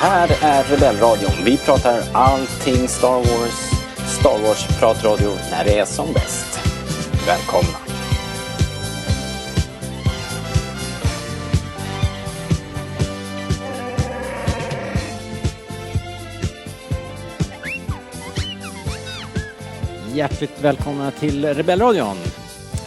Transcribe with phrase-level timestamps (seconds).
[0.00, 1.44] här är Rebellradion.
[1.44, 3.70] Vi pratar allting Star Wars.
[4.06, 6.60] Star Wars-pratradio när det är som bäst.
[7.26, 7.78] Välkomna!
[20.14, 22.16] Hjärtligt välkomna till Rebellradion.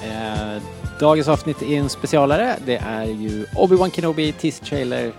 [0.04, 0.64] Eh,
[1.00, 2.56] dagens avsnitt är en specialare.
[2.66, 5.14] Det är ju Obi-Wan Kenobi Tease Trailer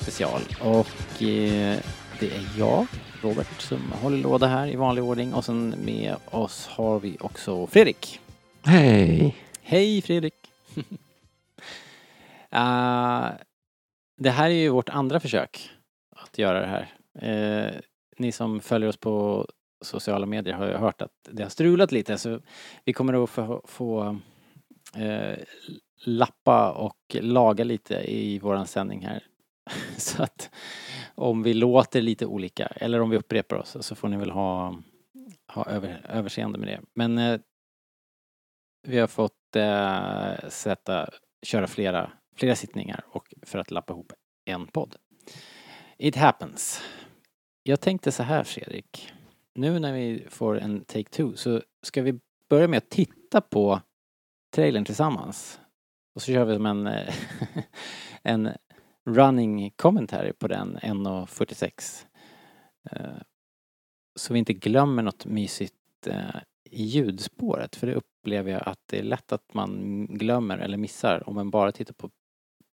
[0.00, 0.40] special.
[0.60, 0.86] Och
[2.20, 2.86] det är jag,
[3.20, 5.34] Robert, som håller låda här i vanlig ordning.
[5.34, 8.20] Och sen med oss har vi också Fredrik.
[8.62, 9.36] Hej!
[9.62, 10.34] Hej Fredrik!
[10.76, 10.84] uh,
[14.18, 15.70] det här är ju vårt andra försök
[16.16, 16.88] att göra det här.
[17.22, 17.80] Uh,
[18.18, 19.46] ni som följer oss på
[19.84, 22.40] sociala medier har ju hört att det har strulat lite så
[22.84, 24.20] vi kommer att få, få
[24.98, 25.36] uh,
[26.04, 29.22] lappa och laga lite i våran sändning här.
[29.96, 30.50] så att
[31.22, 34.76] om vi låter lite olika eller om vi upprepar oss så får ni väl ha,
[35.48, 36.80] ha över, överseende med det.
[36.94, 37.40] Men eh,
[38.88, 41.08] vi har fått eh, sätta,
[41.42, 44.12] köra flera, flera sittningar och för att lappa ihop
[44.44, 44.96] en podd.
[45.98, 46.82] It happens.
[47.62, 49.12] Jag tänkte så här Fredrik.
[49.54, 53.80] Nu när vi får en take two så ska vi börja med att titta på
[54.54, 55.60] trailern tillsammans.
[56.14, 57.14] Och så kör vi som en, eh,
[58.22, 58.50] en
[59.06, 62.06] running commentary på den 1.46.
[62.90, 63.22] Eh,
[64.16, 66.36] så vi inte glömmer något mysigt eh,
[66.70, 71.28] i ljudspåret för det upplever jag att det är lätt att man glömmer eller missar
[71.28, 72.10] om man bara tittar på,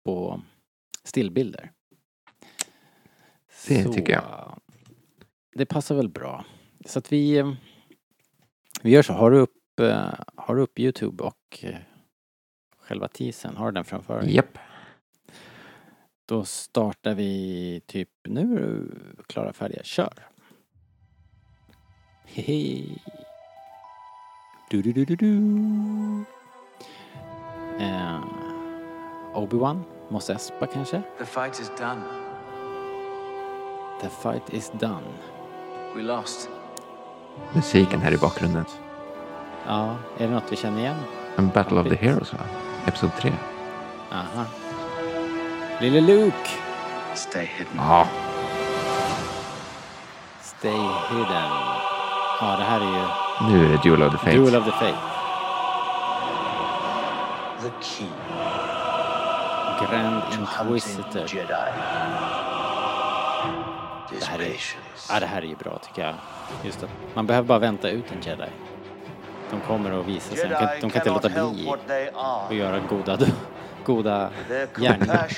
[0.04, 0.42] på
[1.04, 1.72] stillbilder.
[3.68, 4.60] Det så, tycker jag.
[5.54, 6.44] Det passar väl bra.
[6.84, 7.54] Så att vi,
[8.82, 9.12] vi gör så.
[9.12, 9.80] Har du upp,
[10.34, 11.64] har du upp Youtube och
[12.78, 14.34] själva teasern, har du den framför dig?
[14.34, 14.58] Japp.
[16.28, 18.88] Då startar vi typ, nu
[19.26, 20.26] klara färdiga, kör!
[22.24, 22.84] Hehe.
[24.70, 25.36] Du, du, du, du, du.
[27.80, 28.24] Uh,
[29.34, 31.02] Obi-Wan, Mos Espa kanske?
[31.18, 32.02] The fight is done.
[34.00, 35.06] The fight is done.
[35.96, 36.50] We lost.
[37.54, 38.64] Musiken här i bakgrunden.
[39.66, 40.96] Ja, är det något vi känner igen?
[41.36, 42.40] En Battle of the Heroes va?
[42.86, 43.32] Episod 3.
[44.12, 44.46] Aha.
[45.80, 46.50] Lille Luke.
[47.14, 47.76] Stay hidden.
[47.76, 48.06] Ja.
[50.40, 50.70] Stay
[51.10, 51.50] hidden.
[52.40, 53.04] Ja, det här är ju...
[53.50, 54.34] Nu är det Duel of the Fates.
[54.34, 54.98] Duel of the Fate.
[57.62, 58.06] The key.
[59.80, 61.36] Grand Inquisitor.
[61.36, 61.46] Jedi.
[64.10, 64.56] Det här, är,
[65.10, 66.14] ja, det här är ju bra tycker jag.
[66.64, 68.50] Just att man behöver bara vänta ut en jedi.
[69.50, 70.48] De kommer att visa sig.
[70.48, 71.72] De kan, de kan inte låta bli
[72.48, 73.18] att göra goda,
[73.86, 74.30] goda
[74.76, 75.30] gärningar.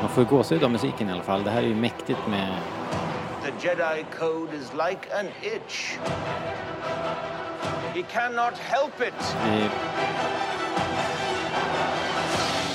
[0.00, 1.44] Man får ju gåshud av musiken i alla fall.
[1.44, 2.48] Det här är ju mäktigt med...
[3.42, 5.96] The Jedi code is like an itch.
[7.94, 9.36] He cannot help it.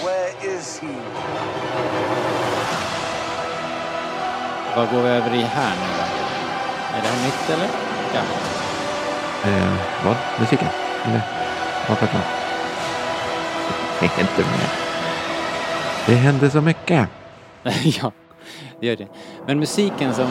[0.04, 0.88] Where is he?
[4.76, 6.04] Vad går vi över i här nu då?
[6.98, 7.68] Är det här nytt eller
[8.14, 8.64] gammalt?
[9.46, 10.16] Eh, vad?
[10.40, 10.68] Musiken?
[11.06, 11.43] Eller
[11.90, 12.22] man?
[14.00, 14.70] Det inte med.
[16.06, 17.10] Det händer så mycket.
[17.84, 18.12] ja,
[18.80, 19.08] det gör det.
[19.48, 20.28] Men musiken som...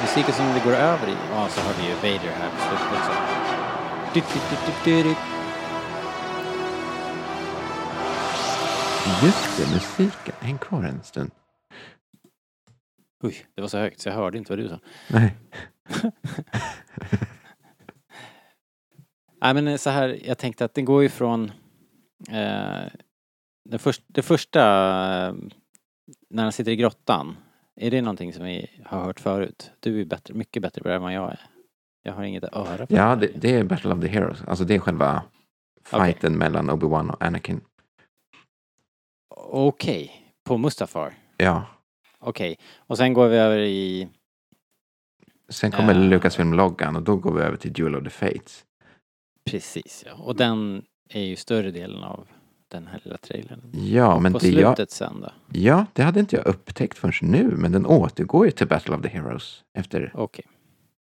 [0.00, 3.16] Musiken som det går över i, ja så har vi ju Vader här på slutet.
[9.22, 10.34] Just det, musiken.
[10.40, 11.30] Häng kvar en stund.
[13.22, 14.78] Oj, det var så högt så jag hörde inte vad du sa.
[15.08, 15.34] Nej.
[19.40, 21.52] Nej men så här, jag tänkte att den går ju från
[22.28, 22.84] eh,
[23.64, 24.60] den först, det första
[25.26, 25.34] eh,
[26.30, 27.36] när han sitter i grottan.
[27.76, 29.70] Är det någonting som vi har hört förut?
[29.80, 31.40] Du är bättre, mycket bättre på det än vad jag är.
[32.02, 34.42] Jag har inget öra på Ja, det, det är Battle of the Heroes.
[34.46, 35.22] Alltså det är själva
[35.84, 36.38] fighten okay.
[36.38, 37.60] mellan Obi-Wan och Anakin.
[39.34, 40.08] Okej, okay.
[40.44, 41.14] på Mustafar?
[41.36, 41.64] Ja.
[42.18, 42.64] Okej, okay.
[42.78, 44.08] och sen går vi över i...
[45.48, 48.64] Sen kommer uh, Lucasfilm-loggan och då går vi över till Duel of the Fates.
[49.44, 50.14] Precis, ja.
[50.14, 52.28] Och den är ju större delen av
[52.68, 53.72] den här lilla trailern.
[53.72, 54.90] Ja, men på det slutet jag...
[54.90, 55.32] sen då?
[55.52, 59.02] Ja, det hade inte jag upptäckt förrän nu, men den återgår ju till Battle of
[59.02, 60.44] the Heroes efter okay.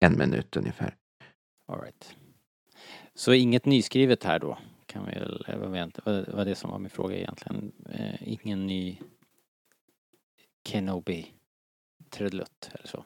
[0.00, 0.96] en minut ungefär.
[1.66, 2.14] All right.
[3.14, 4.58] Så inget nyskrivet här då?
[4.86, 5.46] Kan vi väl,
[6.04, 7.72] vad var det som var min fråga egentligen.
[7.92, 8.98] Eh, ingen ny
[10.64, 11.32] Kenobi
[12.10, 13.04] trudelutt eller så.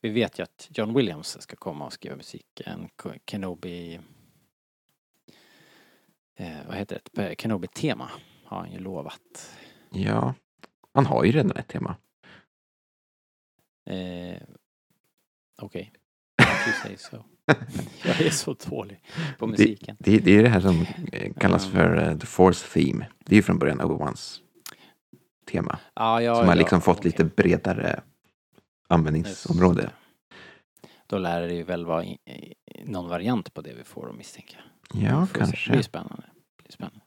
[0.00, 2.62] Vi vet ju att John Williams ska komma och skriva musik.
[2.64, 2.88] En
[3.26, 4.00] Kenobi...
[6.36, 7.34] Eh, vad heter det?
[7.38, 8.10] Kenobi-tema
[8.44, 9.56] har han ju lovat.
[9.90, 10.34] Ja,
[10.94, 11.96] han har ju redan ett tema.
[13.86, 14.42] Eh,
[15.62, 15.92] Okej.
[16.82, 17.24] Säger så.
[18.04, 19.00] Jag är så dålig
[19.38, 19.96] på musiken.
[20.00, 23.06] Det, det är det här som eh, kallas för eh, The Force Theme.
[23.18, 24.40] Det är ju från början Obi-Wans
[25.50, 25.78] tema.
[25.94, 27.10] Ja, ja, som har ja, liksom fått okej.
[27.10, 28.00] lite bredare
[28.88, 29.82] användningsområde.
[29.82, 29.92] Det.
[31.06, 32.04] Då lär det ju väl vara
[32.84, 34.73] någon variant på det vi får då misstänker jag.
[34.92, 35.32] Ja, se.
[35.32, 35.72] Det kanske.
[35.72, 36.24] blir spännande.
[36.56, 37.00] Det blir spännande.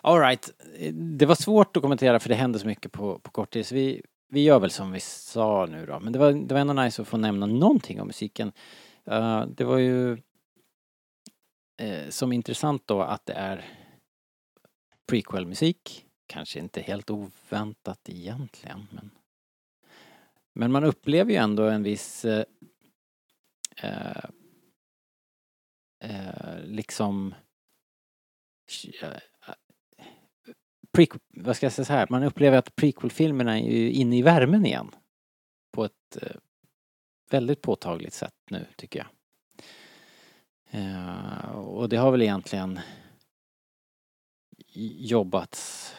[0.00, 0.50] All right.
[0.92, 3.66] Det var svårt att kommentera för det hände så mycket på, på kort tid.
[3.66, 6.00] Så vi, vi gör väl som vi sa nu då.
[6.00, 8.52] Men det var, det var ändå nice att få nämna någonting om musiken.
[9.04, 10.12] Eh, det var ju
[11.80, 13.64] eh, som intressant då att det är
[15.10, 16.06] prequel-musik.
[16.26, 19.10] Kanske inte helt oväntat egentligen men
[20.54, 22.44] men man upplever ju ändå en viss eh,
[26.02, 27.34] eh, liksom
[29.02, 29.54] eh, eh,
[30.92, 34.22] prequel, vad ska jag säga så här, man upplever att prequel-filmerna är ju inne i
[34.22, 34.94] värmen igen.
[35.72, 36.36] På ett eh,
[37.30, 39.08] väldigt påtagligt sätt nu tycker jag.
[40.70, 42.80] Eh, och det har väl egentligen
[44.98, 45.94] jobbats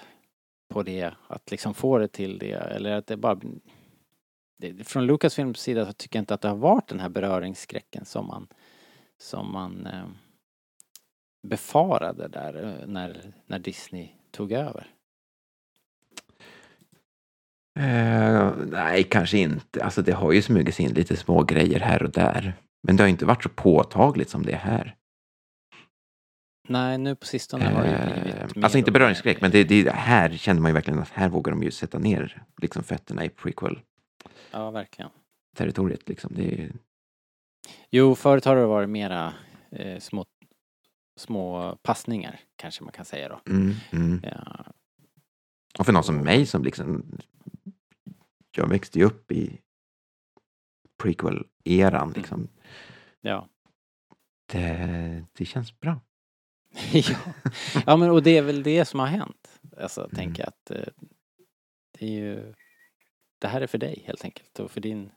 [0.69, 3.39] på det, att liksom få det till det, eller att det bara
[4.57, 8.05] det, från Lucasfilms sida så tycker jag inte att det har varit den här beröringsskräcken
[8.05, 8.47] som man
[9.21, 10.07] som man eh,
[11.47, 14.87] befarade där eh, när, när Disney tog över.
[17.79, 19.83] Eh, nej, kanske inte.
[19.83, 22.53] Alltså det har ju smugit in lite små grejer här och där.
[22.83, 24.95] Men det har inte varit så påtagligt som det är här.
[26.67, 29.63] Nej, nu på sistone har det ju Eh, blivit mer alltså inte beröringsskräck, men det,
[29.63, 33.25] det, här känner man ju verkligen att här vågar de ju sätta ner liksom fötterna
[33.25, 33.85] i prequel-territoriet.
[34.51, 35.09] Ja, verkligen.
[36.05, 36.31] Liksom.
[36.35, 36.71] Det är,
[37.89, 39.33] Jo, förut har det varit mera
[39.71, 40.25] eh, små,
[41.19, 43.41] små passningar, kanske man kan säga då.
[43.51, 44.21] mm, mm.
[44.23, 44.65] Ja,
[45.79, 47.17] Och för någon som mig som liksom,
[48.55, 49.59] jag växte ju upp i
[51.03, 52.47] prequel-eran liksom.
[53.21, 53.47] ja.
[54.51, 55.99] Det, det känns bra.
[56.93, 57.17] ja.
[57.85, 59.59] ja, men och det är väl det som har hänt.
[59.77, 60.15] Alltså, Mm.
[60.15, 60.93] tänker jag att eh,
[61.99, 62.53] det är ju...
[63.39, 65.11] Det här är för dig helt enkelt och för din...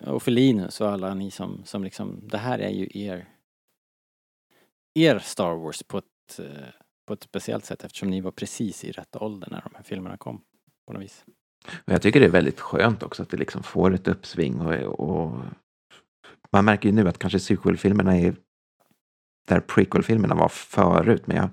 [0.00, 2.20] Och för Linus och alla ni som, som liksom...
[2.28, 3.28] Det här är ju er...
[4.94, 6.68] Er Star Wars på ett, eh,
[7.06, 10.16] på ett speciellt sätt eftersom ni var precis i rätt ålder när de här filmerna
[10.16, 10.42] kom.
[10.86, 11.24] På något vis.
[11.66, 15.00] Och jag tycker det är väldigt skönt också att det liksom får ett uppsving och,
[15.00, 15.40] och
[16.52, 18.36] man märker ju nu att kanske sequel-filmerna är
[19.48, 21.48] där prequel-filmerna var förut, men jag,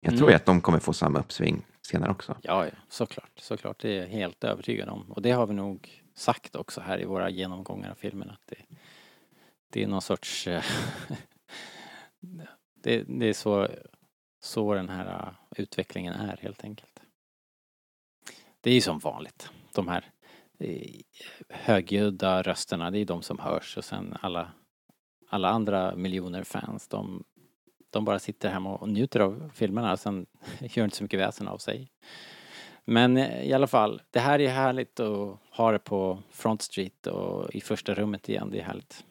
[0.00, 0.30] jag tror Mm.
[0.30, 2.36] ju att de kommer få samma uppsving senare också.
[2.42, 3.30] Ja, ja, såklart.
[3.36, 5.12] Såklart, det är jag helt övertygad om.
[5.12, 8.76] Och det har vi nog sagt också här i våra genomgångar av filmen Att det,
[9.70, 10.46] det är någon sorts...
[10.46, 10.64] Eh,
[12.74, 13.68] det, det är så,
[14.40, 17.02] så den här eh, utvecklingen är helt enkelt.
[18.60, 19.50] Det är ju som vanligt.
[19.74, 20.04] De här
[20.58, 21.00] eh,
[21.48, 24.52] högljudda rösterna, det är de som hörs och sen alla,
[25.28, 27.24] alla andra miljoner fans, de,
[27.90, 30.26] de bara sitter hemma och njuter av filmerna och sen
[30.60, 31.90] gör inte så mycket väsen av sig.
[32.84, 37.06] Men eh, i alla fall, det här är härligt att ha det på Front Street
[37.06, 39.04] och i första rummet igen, det är härligt.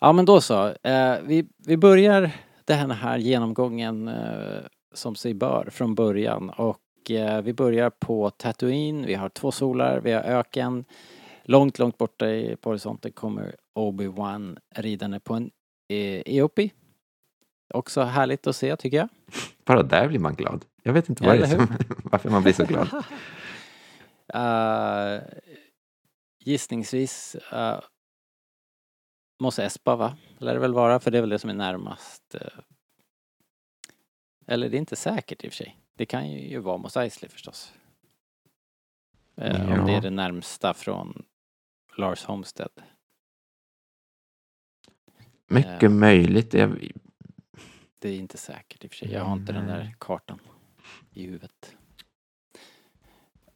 [0.00, 2.30] Ja men då så, eh, vi, vi börjar
[2.64, 4.60] den här genomgången eh,
[4.94, 10.00] som sig bör från början och eh, vi börjar på Tatooine, vi har två solar,
[10.00, 10.84] vi har öken.
[11.44, 15.50] Långt, långt borta i, på horisonten kommer Obi-Wan ridande på en
[15.88, 16.72] eh, Eopi.
[17.74, 19.08] Också härligt att se tycker jag.
[19.64, 20.64] Bara där blir man glad.
[20.82, 21.66] Jag vet inte vad Eller som,
[22.04, 22.88] varför man blir så glad.
[24.34, 25.22] Uh,
[26.44, 27.80] gissningsvis uh,
[29.40, 30.16] Mos Espa va?
[30.38, 32.34] Lär det väl vara för det är väl det som är närmast.
[32.34, 32.58] eh.
[34.46, 35.78] Eller det är inte säkert i och för sig.
[35.94, 37.72] Det kan ju, vara Mos Eisley förstås.
[39.36, 39.98] Eh, Om det Ja.
[39.98, 41.24] är det närmsta från
[41.96, 42.70] Lars Homestead.
[45.46, 45.88] Mycket Ja.
[45.88, 46.54] möjligt.
[46.54, 46.90] Jag,
[47.98, 49.10] Det är inte säkert i och för sig.
[49.12, 50.40] Jag har inte den där kartan
[51.12, 51.76] i huvudet.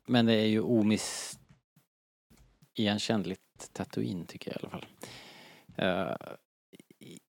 [0.06, 1.38] Men det är ju omiss
[2.74, 4.86] igenkännligt Tatooine tycker jag i alla fall.
[5.82, 6.36] Uh,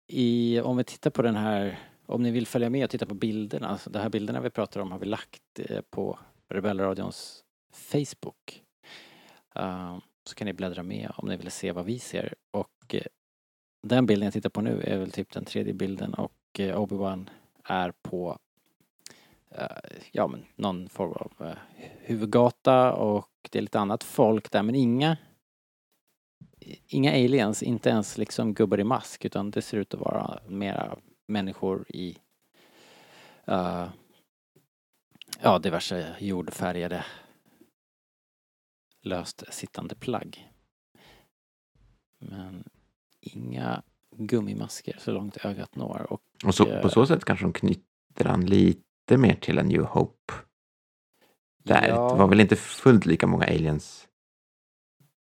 [0.08, 3.16] i, om vi tittar på den här, om ni vill följa med och titta på
[3.16, 8.64] bilderna, alltså de här bilderna vi pratar om har vi lagt eh, på Rebellradions Facebook.
[9.60, 12.36] Uh, så kan ni bläddra med om ni vill se vad vi ser.
[12.52, 13.02] Och eh,
[13.88, 17.30] den bilden jag tittar på nu är väl typ den tredje bilden och eh, Obi-Wan
[17.64, 18.40] är på
[20.12, 21.58] ja men någon form av eh,
[22.02, 25.18] huvudgata och det är lite annat folk där men inga
[26.88, 30.98] inga aliens, inte ens liksom gubbar i mask utan det ser ut att vara mera
[31.28, 32.18] människor i
[33.50, 33.88] uh,
[35.42, 37.06] ja, diverse jordfärgade
[39.02, 40.50] löst sittande plagg.
[42.20, 42.64] Men
[43.20, 46.08] inga gummimasker så långt ögat når.
[46.10, 49.68] Och Och så, eh, på så sätt kanske de knyter an lite mer till en
[49.68, 50.34] New Hope.
[51.64, 51.88] Där.
[51.88, 54.08] ja, Det var väl inte fullt lika många aliens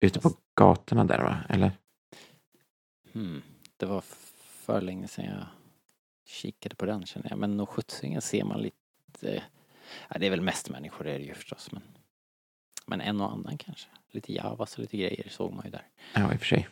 [0.01, 1.39] ute på gatorna där va?
[1.49, 1.73] Eller?
[3.13, 3.43] hmm,
[3.77, 4.01] det var
[4.37, 5.47] för länge sedan jag
[6.27, 7.39] kikade på den känner jag.
[7.39, 9.43] Men nog sjuttsingen ser man lite...
[10.09, 11.73] Ja, det är väl mest människor är det ju förstås.
[11.73, 11.83] Men,
[12.87, 13.89] men en och annan kanske.
[14.11, 15.89] Lite javas och lite grejer såg man ju där.
[16.15, 16.69] Ja, i och för sig.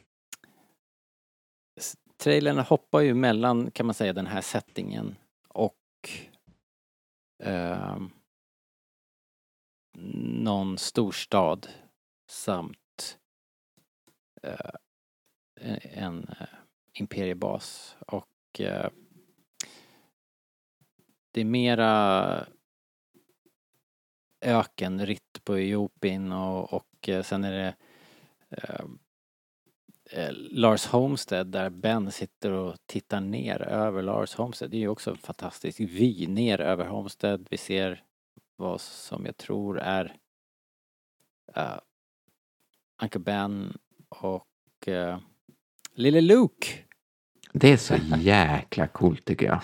[2.17, 5.17] trailern hoppar ju mellan, kan man säga, den här settingen
[5.49, 5.79] och
[7.43, 7.99] eh,
[10.43, 11.69] någon storstad
[12.27, 13.19] samt
[14.43, 14.71] eh,
[15.83, 16.47] en eh,
[16.93, 18.91] imperiebas och eh,
[21.31, 22.47] det är mera
[24.41, 27.75] ökenritt på Etiopien och, och eh, sen är det
[28.51, 28.85] eh,
[30.51, 34.71] Lars Homestead där Ben sitter och tittar ner över Lars Homestead.
[34.71, 37.47] Det är ju också en fantastisk vy ner över Homestead.
[37.51, 38.03] Vi ser
[38.57, 40.17] vad som jag tror är
[41.57, 41.79] uh,
[43.03, 43.79] Uncle Ben
[44.09, 44.47] och
[44.89, 45.17] uh,
[45.95, 46.67] Lille Luke.
[47.53, 49.61] Det är så jäkla coolt tycker jag.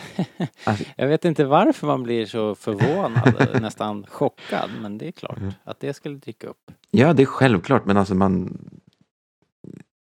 [0.64, 5.38] Alltså, Jag vet inte varför man blir så förvånad, nästan chockad, men det är klart
[5.38, 5.52] Mm.
[5.64, 6.70] att det skulle dyka upp.
[6.90, 8.58] ja, det är självklart, men alltså man...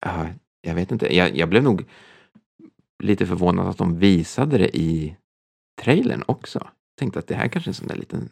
[0.04, 0.28] Ja,
[0.61, 1.16] jag vet inte.
[1.16, 1.85] Jag, jag blev nog
[3.02, 5.16] lite förvånad att de visade det i
[5.82, 6.59] trailern också.
[6.59, 8.28] Jag tänkte att det här kanske är en sån där liten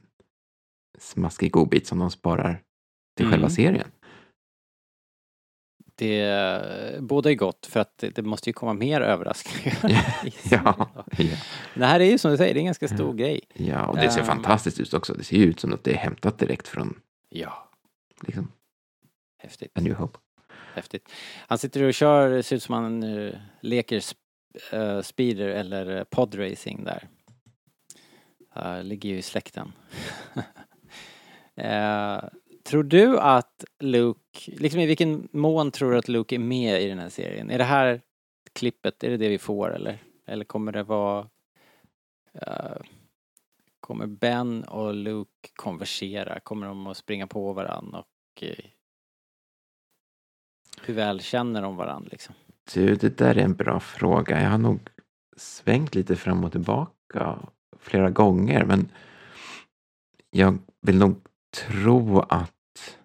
[0.98, 2.62] smaskig godbit som de sparar
[3.16, 3.32] till Mm.
[3.32, 3.88] själva serien.
[5.94, 9.78] Det båda är gott för att det, det måste ju komma mer överraskningar.
[10.50, 11.36] Ja, ja,
[11.74, 13.40] Det här är ju som du säger, det är en ganska stor grej.
[13.54, 14.26] ja, och det ser Ehm.
[14.26, 15.14] fantastiskt ut också.
[15.14, 17.68] Det ser ju ut som att det är hämtat direkt från Ja,
[18.22, 18.52] liksom,
[19.38, 19.78] häftigt.
[19.78, 20.18] A New Hope
[20.74, 21.12] häftigt.
[21.46, 24.16] Han sitter och kör, det ser ut som han uh, leker sp-
[24.74, 27.08] uh, speeder eller podracing där.
[28.56, 29.72] Uh, ligger ju i släkten.
[31.56, 32.20] Eh,
[32.64, 36.88] tror du att Luke, liksom i vilken mån tror du att Luke är med i
[36.88, 37.50] den här serien?
[37.50, 38.00] Är det här
[38.52, 39.98] klippet, är det det vi får eller?
[40.26, 41.28] Eller kommer det vara
[43.80, 46.40] Kommer Ben och Luke konversera?
[46.40, 48.44] Kommer de att springa på varandra och
[50.84, 52.34] hur väl känner de varandra liksom?
[52.74, 54.42] Du, det där är en bra fråga.
[54.42, 54.88] Jag har nog
[55.36, 57.38] svängt lite fram och tillbaka
[57.78, 58.90] flera gånger, men
[60.30, 62.98] jag vill nog tro att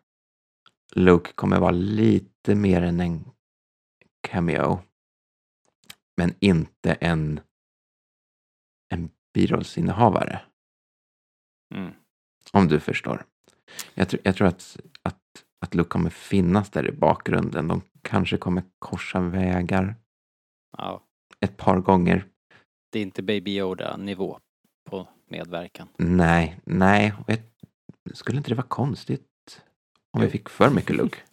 [0.96, 3.25] Luke kommer vara lite mer än en
[4.27, 4.79] cameo.
[6.17, 7.39] Men inte en,
[8.94, 10.41] en birollsinnehavare,
[11.75, 11.94] Mm.
[12.51, 13.25] om du förstår.
[13.94, 14.77] Jag, tror- jag tror att,
[15.65, 17.67] att, Luke kommer finnas där i bakgrunden.
[17.67, 19.95] De kanske kommer korsa vägar
[20.77, 21.03] Ja,
[21.39, 22.25] ett par gånger.
[22.91, 24.39] det är inte Baby Yoda nivå
[24.89, 25.88] på medverkan.
[25.98, 27.13] Nej, nej.
[27.27, 27.38] Jag,
[28.13, 29.62] skulle inte det vara konstigt
[30.12, 30.31] om vi Jo.
[30.31, 31.17] fick för mycket Luke?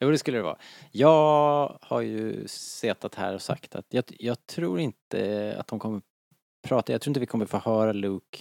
[0.00, 0.58] Jo, det skulle det vara.
[0.90, 6.02] Jag har ju setat här och sagt att jag, jag tror inte att de kommer
[6.68, 8.38] prata, jag tror inte vi kommer få höra Luke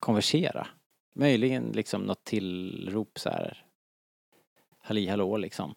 [0.00, 0.66] konversera.
[1.14, 3.65] Möjligen liksom något tillrop så här.
[4.86, 5.74] Halli hallå liksom.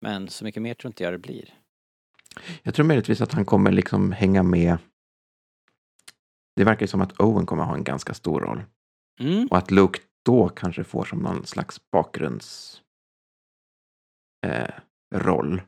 [0.00, 1.54] Men så mycket mer tror inte jag det blir.
[2.62, 4.78] Jag tror möjligtvis att han kommer liksom hänga med.
[6.56, 8.62] Det verkar ju som att Owen kommer ha en ganska stor roll.
[9.20, 9.46] Mm.
[9.46, 12.80] Och att Luke då kanske får som någon slags bakgrunds
[14.46, 14.74] eh,
[15.14, 15.62] roll.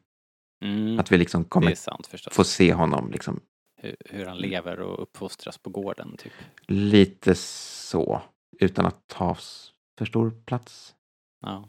[0.64, 0.98] Mm.
[0.98, 3.40] Att vi liksom kommer sant få se honom liksom
[3.76, 6.32] Hur, hur han lever och uppfostras på gården typ.
[6.66, 8.22] lite så.
[8.60, 9.36] Utan att ta
[9.98, 10.94] för stor plats.
[11.40, 11.68] Ja.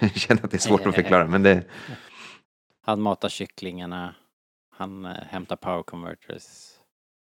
[0.00, 1.64] Jag känner att det är svårt att förklara men det,
[2.80, 4.14] Han matar kycklingarna,
[4.70, 6.70] han eh, hämtar power converters,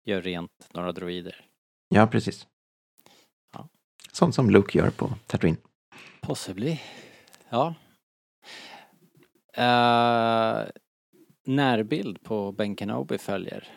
[0.04, 1.44] gör rent några droider.
[1.88, 2.46] ja precis.
[3.52, 3.68] Ja.
[4.12, 5.56] Sånt som Luke gör på Tatooine.
[6.20, 6.80] Possibly.
[7.48, 7.74] Ja.
[9.58, 10.66] Uh,
[11.44, 13.68] närbild på Ben Kenobi följer.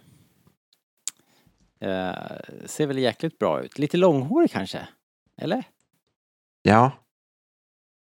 [1.80, 3.80] Eh, ser väl jäkligt bra ut.
[3.80, 4.88] Lite långhårig kanske?
[5.38, 5.64] Eller?
[6.62, 6.92] Ja.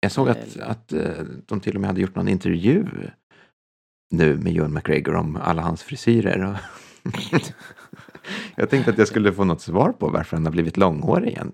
[0.01, 2.87] Jag såg att, att eh, de till och med hade gjort någon intervju
[4.11, 6.61] nu med Ewan McGregor om alla hans frisyrer.
[8.57, 11.53] Jag tänkte att jag skulle få något svar på varför han har blivit långhårig igen.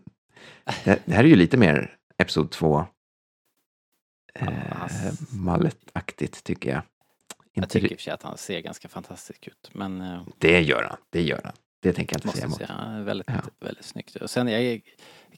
[0.84, 2.86] Det, det här är ju lite mer Episod 2
[4.34, 6.82] Ja, eh, hans- malletaktigt tycker jag.
[7.52, 9.70] Jag tycker i och för sig att han ser ganska fantastisk ut.
[9.72, 11.52] Men eh, Det gör han, det gör han.
[11.82, 12.58] Det tänker jag inte säga emot.
[12.58, 13.02] säga.
[13.04, 13.40] Väldigt, Ja.
[13.60, 14.16] väldigt snyggt.
[14.16, 14.82] Och sen, jag, jag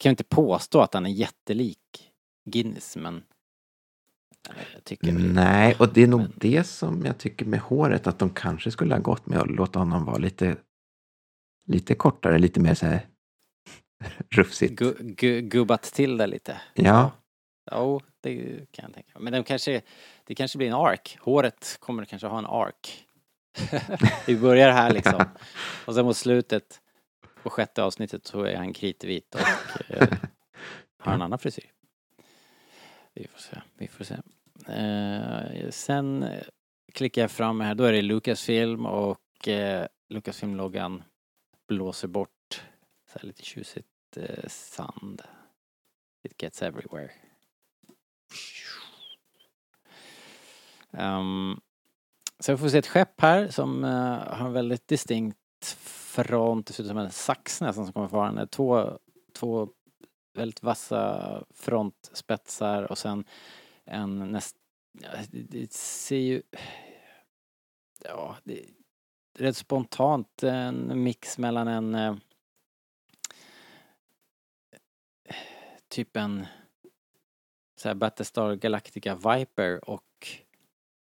[0.00, 2.10] kan inte påstå att han är jättelik
[2.44, 3.22] Guinness, men
[5.34, 8.70] Nej, och det är nog Men- det som jag tycker med håret, att de kanske
[8.70, 10.56] skulle ha gått med att låta honom vara lite,
[11.66, 13.06] lite kortare, lite mer så här
[14.30, 14.78] rufsigt.
[14.78, 16.60] gu, gu, gubbat till det lite.
[16.74, 17.10] Ja,
[17.72, 18.36] Jo, det
[18.70, 19.18] kan jag tänka.
[19.18, 19.82] Men det kanske,
[20.24, 21.18] det kanske blir en ark.
[21.20, 23.04] Håret kommer kanske ha en ark.
[24.26, 25.24] Vi börjar här liksom.
[25.86, 26.80] Och sen mot slutet
[27.42, 29.40] på sjätte avsnittet så är han kritvit och
[29.90, 30.08] eh,
[30.98, 31.70] har en annan frisyr.
[33.14, 34.14] Vi får se, vi får se.
[34.72, 36.28] Eh, sen
[36.92, 41.02] klickar jag fram här, då är det Lucasfilm och eh, Lucasfilm-loggan
[41.68, 42.62] blåser bort
[43.12, 45.22] så här lite tjusigt eh, sand.
[46.22, 47.10] It gets everywhere.
[50.92, 51.60] Ehm, um,
[52.40, 55.38] sen får vi se ett skepp här som uh, har en väldigt distinkt
[55.86, 58.46] front, det ser ut som en sax nästan som kommer farande.
[58.46, 58.98] Två,
[59.32, 59.68] två
[60.34, 63.24] väldigt vassa frontspetsar och sen
[63.84, 64.56] en näst...
[65.30, 66.42] Det, ser ju...
[68.04, 68.66] Ja, det är
[69.38, 71.94] rätt spontant en mix mellan en...
[71.94, 72.16] eh,
[75.88, 76.46] typ en
[77.76, 80.28] så här Battlestar Galactica Viper och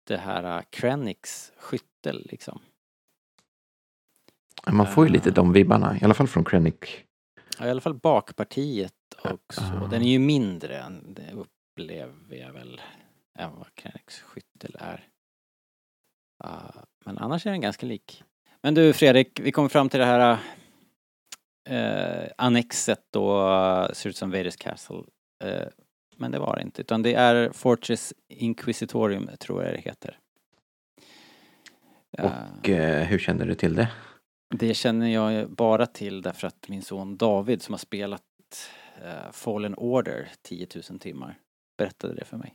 [0.03, 2.59] det här uh, Krennics skyttel liksom.
[4.71, 5.33] man får ju lite Ah.
[5.33, 7.05] de vibbarna, i alla fall från Krennic.
[7.59, 9.61] Ja, I alla fall bakpartiet och så.
[9.61, 9.87] Ja.
[9.91, 12.81] Den är ju mindre än det upplever jag väl
[13.39, 15.07] än vad Krennics skyttel är.
[16.45, 18.23] Uh, men annars är den ganska lik.
[18.61, 20.37] Men du Fredrik, vi kommer fram till det här
[21.69, 25.03] uh, annexet då, uh, ser ut som Vaders Castle.
[25.43, 25.67] Uh,
[26.17, 30.19] men det var det inte, utan det är Fortress Inquisitorium tror jag det heter.
[32.11, 33.89] Och eh, hur känner du till det?
[34.55, 38.21] Det känner jag bara till därför att min son David som har spelat
[39.03, 41.37] eh, Fallen Order 10 000 timmar
[41.77, 42.53] berättade det för mig.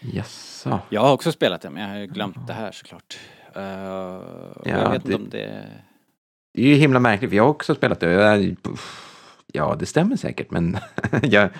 [0.00, 0.80] Jaså?
[0.90, 3.18] Jag har också spelat det men jag har ju glömt det här såklart.
[3.56, 4.20] Uh, Ja,
[4.64, 5.66] jag vet inte det- om det...
[6.54, 8.10] Det är ju himla märkligt, för jag har också spelat det.
[8.12, 8.56] Jag,
[9.52, 10.78] ja, det stämmer säkert, men
[11.22, 11.50] jag,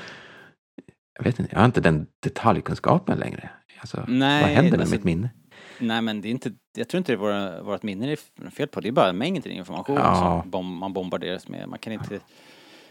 [1.18, 3.50] jag vet inte, jag har inte den detaljkunskapen längre.
[3.80, 5.30] Alltså, Nej, vad händer med alltså- mitt minne?
[5.78, 8.68] Nej men det är inte, jag tror inte det är våra, vårt minne är fel
[8.68, 8.80] på.
[8.80, 10.40] Det är bara mängden information Ja.
[10.42, 11.68] som bom, man bombarderas med.
[11.68, 12.20] Man kan inte,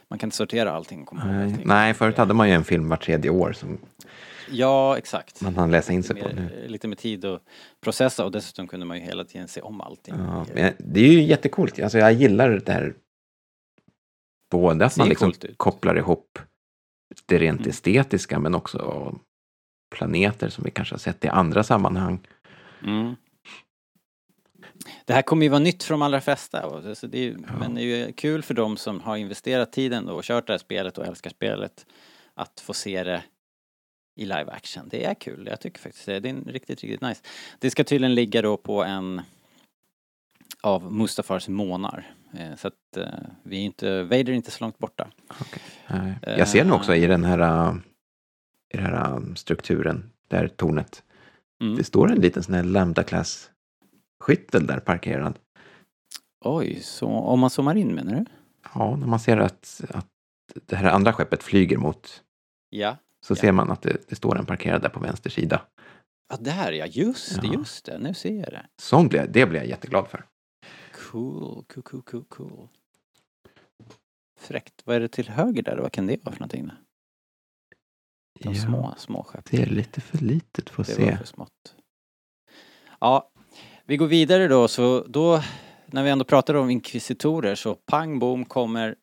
[0.08, 1.06] man kan inte sortera allting.
[1.06, 1.68] komma Nej, allting.
[1.68, 3.78] nej, förut hade man ju en film var tredje år som
[4.52, 5.42] Ja, exakt.
[5.42, 6.36] man hann läsa in sig lite, på.
[6.36, 6.42] Nu.
[6.42, 7.42] mer, lite med tid att
[7.84, 10.16] processa och dessutom kunde man ju hela tiden se om allting.
[10.18, 10.46] Ja,
[10.78, 11.80] det är ju jättecoolt.
[11.80, 12.94] Alltså, jag gillar det här.
[14.52, 16.40] Både att man liksom kopplar ihop
[17.26, 17.70] det rent Mm.
[17.70, 19.16] estetiska men också
[19.96, 22.20] planeter som vi kanske har sett i andra sammanhang.
[22.84, 23.16] Mm.
[25.06, 26.96] Det här kommer ju vara nytt för de allra flesta.
[26.96, 30.10] Så det är, ju- Men det är ju kul för de som har investerat tiden
[30.10, 31.86] och kört det här spelet och älskar spelet
[32.34, 33.24] att få se det
[34.16, 34.88] i live action.
[34.90, 35.48] Det är kul.
[35.50, 36.20] Jag tycker faktiskt det.
[36.20, 37.22] Det är riktigt, riktigt nice.
[37.60, 39.22] Det ska tydligen ligga då på en
[40.62, 42.12] av Mustafars månar.
[42.34, 43.08] Eh, Så att eh,
[43.44, 45.08] vi är inte, Vader är inte så långt borta.
[45.88, 47.74] Eh, Jag ser den också i den här,
[48.74, 51.04] i den här strukturen, där tornet.
[51.64, 51.76] Mm.
[51.76, 53.52] Det står en liten sån här lambda class
[54.24, 55.40] skyttel där parkerad.
[56.46, 58.26] Oj, så om man zoomar in menar du?
[58.74, 60.08] Ja, när man ser att, att
[60.66, 62.24] det här andra skeppet flyger mot
[62.70, 62.98] Ja.
[63.26, 63.36] så Ja.
[63.36, 65.62] ser man att det, det står en parkerad där på vänster sida.
[66.30, 67.54] Ja, där ja, just det, Ja.
[67.54, 67.98] just det.
[67.98, 68.66] Nu ser jag det.
[68.82, 70.26] Sånt blir, det blir jag jätteglad för.
[70.94, 72.68] Cool, cool, cool, cool, cool.
[74.40, 74.82] Fräckt.
[74.86, 75.78] Vad är det till höger där?
[75.78, 76.72] Vad kan det vara för någonting?
[78.40, 79.46] De Ja, små, små skepp.
[79.52, 81.06] Det är lite för litet för att Det se.
[81.06, 81.76] var för smått.
[83.00, 83.32] Ja,
[83.86, 84.68] vi går vidare då.
[84.68, 85.42] Så då,
[85.86, 88.96] när vi ändå pratar om inkvisitorer så pang bom kommer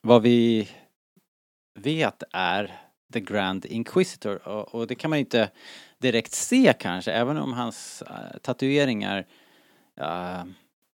[0.00, 0.68] vad vi
[1.78, 2.80] vet är
[3.12, 4.48] The Grand Inquisitor.
[4.48, 5.50] Och, och det kan man ju inte
[5.98, 9.26] direkt se kanske, även om hans äh, tatueringar
[10.00, 10.44] äh,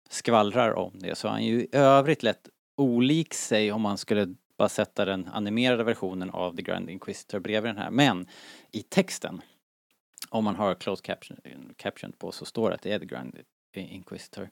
[0.08, 1.14] skvallrar om det.
[1.14, 5.28] Så är han ju i övrigt lätt olik sig om man skulle bara sätta den
[5.32, 7.90] animerade versionen av The Grand Inquisitor bredvid den här.
[7.90, 8.26] Men
[8.72, 9.42] i texten
[10.28, 11.38] om man har closed caption,
[11.76, 13.38] caption på så står det att det är The Grand
[13.74, 14.50] Inquisitor.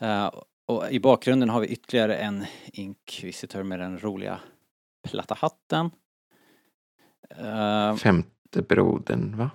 [0.00, 0.30] Eh,
[0.66, 4.40] och i bakgrunden har vi ytterligare en Inquisitor med den roliga
[5.10, 5.90] platta hatten.
[7.40, 9.50] Uh, Femte brodern, va?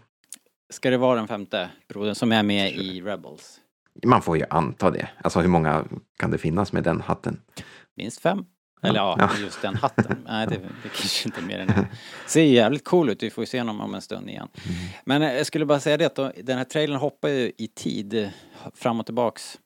[0.70, 3.62] ska det vara den femte brodern som är med i Rebels?
[4.06, 5.10] Man får ju anta det.
[5.24, 5.86] Alltså hur många
[6.18, 7.42] kan det finnas med den hatten?
[7.96, 8.46] Minst fem?
[8.82, 9.30] Eller ja, Ja.
[9.42, 10.24] just den hatten.
[10.28, 11.88] Nej, det, det kanske inte är mer än det.
[12.28, 14.48] Ser jävligt cool ut, vi får ju se honom om en stund igen.
[15.06, 17.68] Men eh, jag skulle bara säga det att då, den här trailern hoppar ju i
[17.68, 18.30] tid eh,
[18.74, 19.60] fram och tillbaks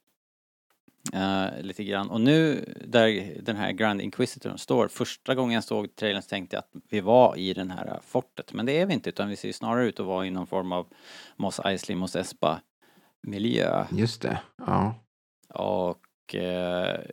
[1.14, 2.10] Eh, lite grann.
[2.10, 6.56] Och nu där den här Grand Inquisitorn står, första gången jag såg trailern så tänkte
[6.56, 8.54] jag att vi var i den här fortet.
[8.54, 10.72] Men det är vi inte utan vi ser snarare ut att vara i någon form
[10.72, 10.88] av
[11.36, 12.62] Mos Eisley, Mos Espa
[13.22, 13.86] miljö.
[13.92, 14.40] Just det.
[14.58, 14.96] Ja.
[15.50, 15.98] Och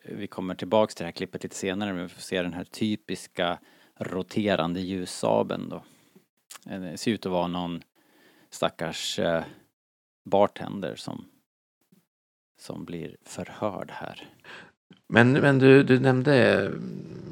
[0.05, 2.65] vi kommer tillbaks till det här klippet lite senare men vi får se den här
[2.65, 3.59] typiska
[3.99, 5.83] roterande ljussabeln då.
[6.71, 7.83] Eh, Det ser ut att vara någon
[8.51, 9.45] stackars eh,
[10.31, 11.25] bartender som,
[12.61, 14.29] som blir förhörd här.
[15.09, 16.71] Men, men du, du nämnde eh,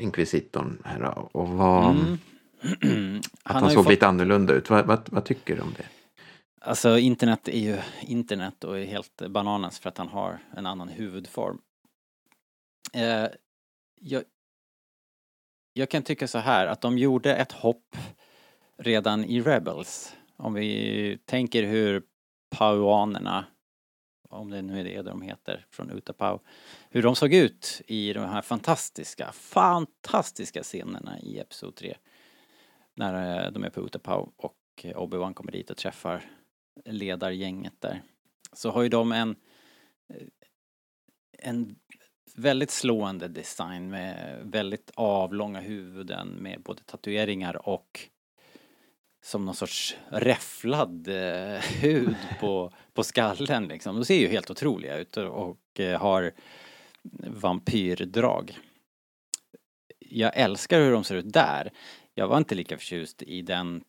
[0.03, 2.19] inkvisitorn här och vad, Mm.
[3.43, 4.71] att han, ju såg fått- lite annorlunda ut.
[4.71, 5.85] Vad, vad, vad tycker du om det?
[6.61, 10.89] Alltså internet är ju internet och är helt bananas för att han har en annan
[10.89, 11.59] huvudform.
[12.93, 13.27] Eh,
[14.01, 14.25] jag,
[15.73, 17.97] jag kan tycka så här att de gjorde ett hopp
[18.79, 20.17] redan i Rebels.
[20.37, 22.03] Om vi tänker hur
[22.51, 23.45] pauanerna,
[24.29, 26.39] om det nu är det de heter, från Utapau,
[26.91, 31.97] hur de såg ut i de här fantastiska, fantastiska scenerna i Episod 3.
[32.95, 36.31] När eh, de är på Utapau och Obi-Wan kommer dit och träffar
[36.85, 38.03] ledargänget där.
[38.53, 39.37] Så har ju de en,
[40.09, 40.27] eh,
[41.39, 41.77] en
[42.39, 48.09] väldigt slående design med väldigt avlånga huvuden med både tatueringar och
[49.23, 53.97] som någon sorts räfflad eh, hud på, på skallen liksom.
[53.97, 56.33] De ser ju helt otroliga ut och, eh, har
[57.27, 58.59] vampyrdrag.
[59.99, 61.73] Jag älskar hur de ser ut där.
[62.15, 63.85] Jag var inte lika förtjust i den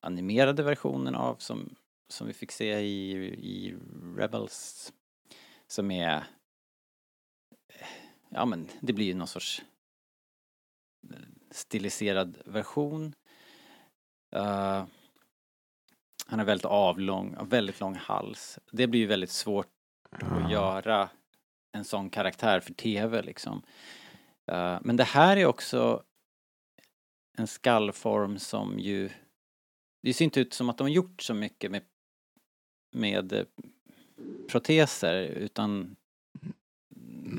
[0.00, 1.74] animerade versionen av som,
[2.08, 3.74] som vi fick se i, i
[4.16, 4.92] Rebels.
[5.66, 6.24] Som är
[8.34, 9.62] ja men det blir ju någon sorts
[11.50, 13.14] stiliserad version.
[14.32, 14.84] Eh,
[16.26, 18.58] han är väldigt avlång, har väldigt lång hals.
[18.72, 19.70] Det blir ju väldigt svårt
[20.10, 21.10] att göra
[21.72, 23.62] en sån karaktär för tv liksom.
[24.46, 26.02] Eh, men det här är också
[27.36, 29.10] en skallform som ju
[30.02, 31.82] det ser inte ut som att de har gjort så mycket med,
[32.92, 33.44] med eh,
[34.48, 35.96] proteser utan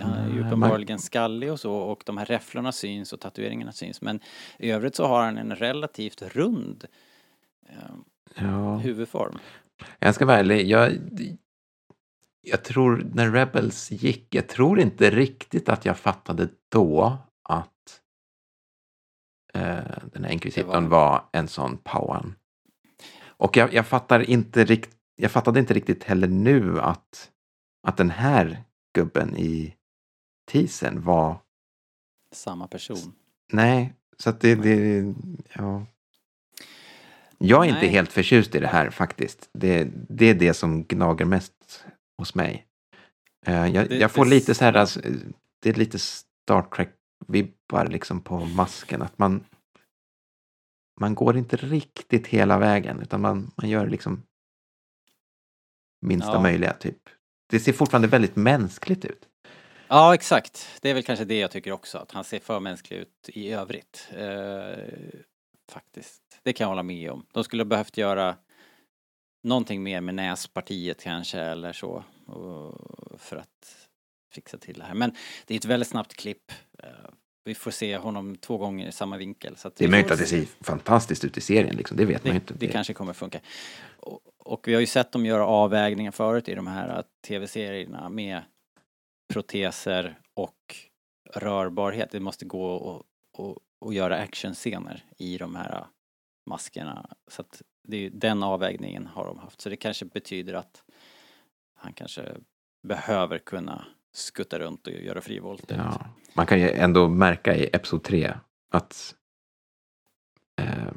[0.02, 4.02] han är ju uppenbarligen skallig och så och de här räfflorna syns och tatueringarna syns
[4.02, 4.20] men
[4.60, 6.86] i övrigt så har han en relativt rund
[7.70, 7.76] eh,
[8.36, 8.78] Ja.
[8.78, 9.38] huvudform.
[10.00, 10.98] Jag ska vara ärlig, jag,
[12.42, 17.18] jag tror när Rebels gick, jag tror inte riktigt att jag fattade då
[17.50, 18.02] att
[19.54, 21.10] eh, den här inkvisitorn var...
[21.10, 22.36] var- en sån Pauan.
[23.38, 27.32] Och jag, jag, fattar inte rikt, jag fattade inte riktigt heller nu att,
[27.88, 28.64] att den här
[28.96, 29.76] gubben i
[30.46, 31.38] teasern var,
[32.32, 33.14] Samma person.
[33.52, 35.14] nej, så att det, det
[35.54, 35.86] ja.
[37.38, 37.90] Jag är inte Nej.
[37.90, 39.50] helt förtjust i det här faktiskt.
[39.54, 41.86] Det, det är det som gnager mest
[42.18, 42.66] hos mig.
[43.46, 45.02] Eh, jag, Det- jag får det- lite så här, alltså,
[45.60, 49.02] det är lite Star Trek-vibbar liksom på masken.
[49.02, 49.44] Att man,
[51.00, 54.24] man går inte riktigt hela vägen utan man, man gör liksom
[56.02, 56.42] minsta Ja.
[56.42, 57.10] möjliga typ.
[57.50, 59.28] Det ser fortfarande väldigt mänskligt ut.
[59.88, 60.68] Ja, exakt.
[60.82, 63.52] Det är väl kanske det jag tycker också, att han ser för mänsklig ut i
[63.52, 64.08] övrigt.
[64.18, 65.20] Eh,
[65.72, 66.22] faktiskt.
[66.44, 67.26] Det kan jag hålla med om.
[67.32, 68.36] De skulle ha behövt göra
[69.44, 72.04] någonting mer med näspartiet kanske eller så.
[73.18, 73.88] För att
[74.34, 74.94] fixa till det här.
[74.94, 76.52] Men det är ett väldigt snabbt klipp.
[76.84, 76.90] Eh,
[77.44, 79.56] vi får se honom två gånger i samma vinkel.
[79.58, 80.46] Så Det är möjligt att det se.
[80.46, 81.98] ser fantastiskt ut i serien, liksom.
[81.98, 82.54] det vet man ju Det, inte.
[82.66, 83.40] det kanske kommer funka.
[83.98, 88.42] Och, och vi har ju sett dem göra avvägningar förut i de här tv-serierna med
[89.28, 90.76] proteser och
[91.34, 92.12] rörbarhet.
[92.12, 95.86] Det måste gå och, och, och göra actionscener i de här
[96.46, 97.10] maskerna.
[97.28, 99.62] Så att det är ju, den avvägningen har de haft.
[99.62, 100.84] Så det kanske betyder att
[101.76, 102.36] han kanske
[102.84, 105.78] behöver kunna skutta runt och göra frivolter.
[105.78, 106.06] Ja.
[106.34, 108.34] Man kan ju ändå märka i Episod 3
[108.72, 109.16] att
[110.62, 110.94] eh,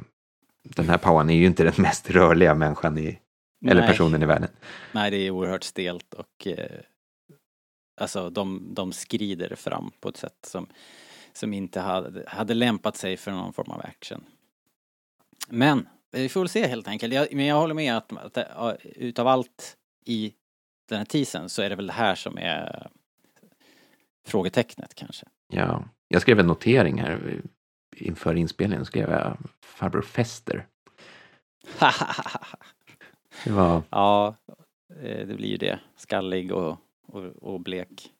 [0.62, 3.18] den här Pauan är ju inte den mest rörliga människan i,
[3.66, 3.90] eller Nej.
[3.90, 4.50] personen i världen.
[4.92, 6.80] Nej, det är oerhört stelt och eh,
[7.98, 10.66] alltså de, de skrider fram på ett sätt som,
[11.32, 14.24] som inte hade, hade lämpat sig för någon form av action.
[15.48, 17.14] Men vi får väl se helt enkelt.
[17.14, 20.32] Jag, men jag håller med att, att ja, utav allt i
[20.88, 22.90] den här teasern så är det väl det här som är
[24.26, 25.26] frågetecknet kanske.
[25.48, 25.84] Ja.
[26.08, 27.42] Jag skrev en notering här
[27.96, 30.66] inför inspelningen, skrev jag farbror Fester.
[33.44, 34.36] Det var, ja,
[35.02, 35.80] eh, det blir ju det.
[35.96, 36.76] Skallig och,
[37.08, 38.12] och, och blek.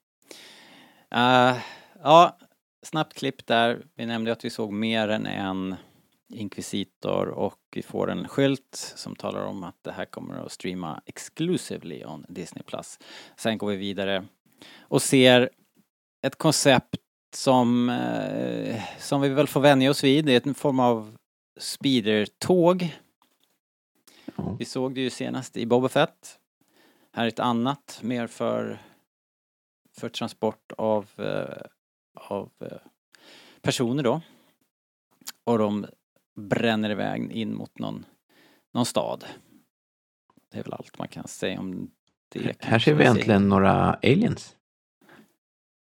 [1.11, 1.57] Eh,
[2.03, 2.39] ja,
[2.83, 3.87] snabbt klipp där.
[3.95, 5.77] Vi nämnde att vi såg mer än en
[6.29, 11.03] inkvisitor och vi får en skylt som talar om att det här kommer att streama
[11.07, 12.63] exclusively on Disney+.
[13.37, 14.25] Sen går vi vidare
[14.79, 15.51] och ser
[16.23, 16.97] ett koncept
[17.35, 20.25] som, eh, som vi väl får vänja oss vid.
[20.25, 21.17] Det är en form av
[21.59, 22.97] speedertåg.
[24.37, 24.57] Ja.
[24.59, 26.39] Vi såg det ju senast i Boba Fett.
[27.19, 28.79] Här är ett annat, mer för,
[29.97, 31.67] för transport av, eh,
[32.15, 32.79] av eh,
[33.63, 34.21] personer då.
[35.45, 35.87] Och de
[36.37, 38.07] bränner iväg in mot någon,
[38.75, 39.25] någon stad.
[40.51, 41.91] Det är väl allt man kan säga om
[42.29, 42.65] det.
[42.65, 44.57] Här ser vi äntligen några aliens.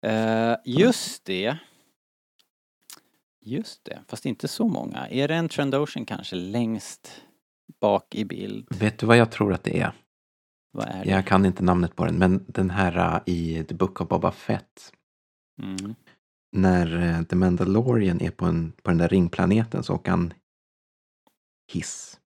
[0.06, 1.58] Eh, just det.
[3.40, 5.08] Just det, fast inte så många.
[5.08, 7.22] Är det en Trandoshan kanske längst
[7.80, 8.66] bak i bild?
[8.70, 9.92] Vet du vad jag tror att det är?
[10.74, 11.10] Vad är det?
[11.10, 14.30] Jag kan inte namnet på den, men den här uh, i The Book of Boba
[14.32, 14.92] Fett.
[15.62, 15.94] Mm.
[16.52, 20.34] När uh, The Mandalorian är på, en, på den där ringplaneten så åker han
[21.72, 22.20] hiss.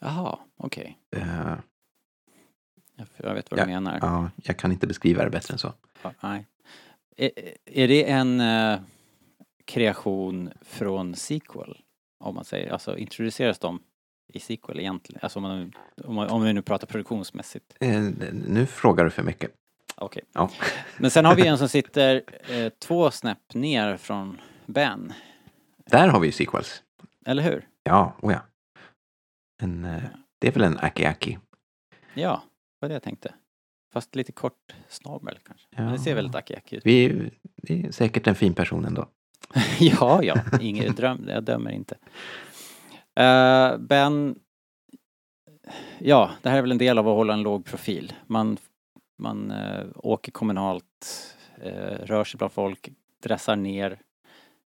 [0.00, 0.98] Jaha, okej.
[1.16, 1.54] Uh,
[2.96, 3.98] Jag, jag vet vad Ja, du menar.
[4.02, 5.72] ja, jag kan inte beskriva det bättre än så.
[6.02, 6.46] Ja, nej.
[7.16, 7.30] Är,
[7.64, 8.80] är det en eh,
[9.64, 11.78] kreation från sequel?
[12.24, 13.80] Om man säger, alltså introduceras de
[14.28, 15.20] i sequel egentligen?
[15.22, 15.72] Alltså om, man,
[16.04, 17.76] om, man, om vi nu pratar produktionsmässigt.
[17.80, 19.50] Eh, nu frågar du för mycket.
[19.96, 20.22] Okej.
[20.32, 20.50] Ja.
[20.98, 25.12] Men sen har vi en som sitter eh, två snäpp ner från Ben.
[25.86, 26.82] Där har vi ju sequels.
[27.26, 27.68] Eller hur?
[27.82, 28.40] Ja, oh ja.
[29.62, 30.02] En, eh,
[30.38, 31.38] det är väl en Aki-Aki?
[32.14, 32.42] Ja,
[32.80, 33.34] vad det jag tänkte.
[33.92, 35.66] Fast lite kort snabel kanske.
[35.70, 36.86] Men det ser väldigt aki ut.
[36.86, 37.30] Vi,
[37.62, 39.08] vi är säkert en fin person ändå.
[39.80, 40.36] ja, ja.
[40.60, 41.96] Inget dröm, jag dömer inte.
[43.20, 44.38] Uh, ben...
[45.98, 48.12] Ja, det här är väl en del av att hålla en låg profil.
[48.26, 48.58] Man,
[49.18, 51.34] man uh, åker kommunalt,
[51.66, 52.88] uh, rör sig bland folk,
[53.22, 53.98] dressar ner.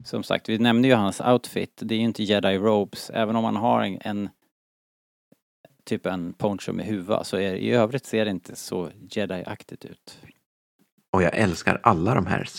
[0.03, 1.81] Som sagt, vi nämnde ju hans outfit.
[1.83, 3.09] Det är ju inte jedi robes.
[3.09, 4.29] Även om man har en, en
[5.83, 10.19] typ en poncho med huva så är, i övrigt ser det inte så jedi-aktigt ut.
[11.11, 12.49] Och jag älskar alla de här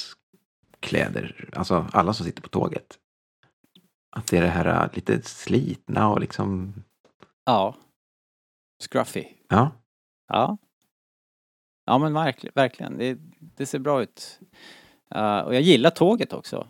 [0.80, 2.98] kläder, alltså alla som sitter på tåget.
[4.16, 6.74] Att det är det här äh, lite slitna och liksom,
[7.44, 7.74] Ja.
[8.82, 9.24] Scruffy.
[9.48, 9.70] ja.
[10.28, 10.56] Ja.
[11.84, 12.98] Ja men verkligen, verkligen.
[12.98, 14.40] Det, det ser bra ut.
[15.10, 16.68] Eh, och jag gillar tåget också.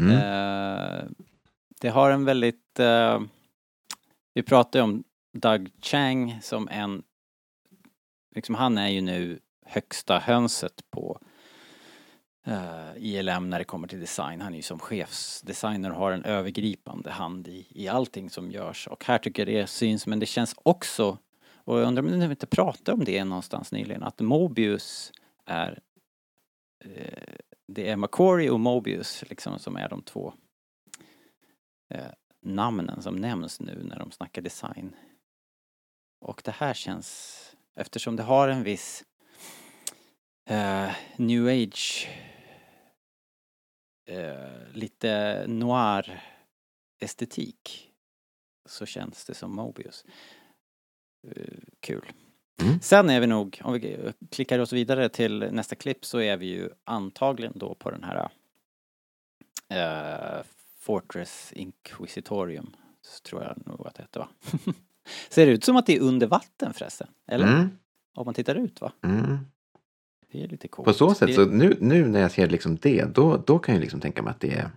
[0.00, 0.10] Mm.
[0.16, 1.04] Eh,
[1.80, 2.78] det har en väldigt...
[2.78, 3.20] eh,
[4.34, 7.02] vi pratade om Doug Chang som en...
[8.34, 11.20] Liksom han är ju nu högsta hönset på
[12.46, 14.40] Eh, uh, ILM när det kommer till design.
[14.40, 18.86] Han är ju som chefsdesigner och har en övergripande hand i, i allting som görs.
[18.86, 21.18] Och här tycker jag det syns men det känns också
[21.64, 25.12] och jag undrar om ni inte pratade om det någonstans nyligen, att Mobius
[25.44, 25.80] är
[26.86, 27.38] uh,
[27.72, 30.34] det är Macquarie och Mobius liksom som är de två
[31.90, 34.96] eh, namnen som nämns nu när de snackar design.
[36.20, 37.40] Och det här känns,
[37.76, 39.04] eftersom det har en viss
[40.50, 42.08] eh, new age
[44.08, 46.22] eh, lite noir
[47.00, 47.90] estetik
[48.68, 50.04] så känns det som Mobius.
[51.28, 52.12] Eh, kul.
[52.62, 52.80] Mm.
[52.80, 56.46] Sen är vi nog, om vi klickar oss vidare till nästa klipp så är vi
[56.46, 58.30] ju antagligen då på den här
[59.68, 60.44] eh,
[60.78, 62.76] Fortress Inquisitorium.
[63.02, 64.28] Så tror jag nog att det hette va?
[65.28, 67.08] Ser det ut som att det är under vatten förresten?
[67.26, 67.46] Eller?
[67.46, 67.70] Mm.
[68.14, 68.92] Om man tittar ut va?
[69.04, 69.38] Mm.
[70.32, 70.86] Det är lite coolt.
[70.86, 73.74] På så sätt, det, så nu, nu när jag ser liksom det, då, då kan
[73.74, 74.70] jag liksom tänka mig att det är...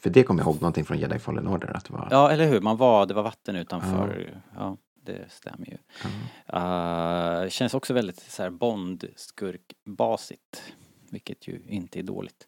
[0.00, 2.08] För det kommer jag ihåg någonting från Jedi Fallen Order, att det var...
[2.10, 2.60] Ja, eller hur?
[2.60, 4.40] Man var, det var vatten utanför.
[4.54, 5.78] Ja, det stämmer ju.
[6.46, 7.42] Ja.
[7.42, 10.62] Uh, känns också väldigt så här Bond-skurk-basigt.
[11.10, 12.46] Vilket ju inte är dåligt.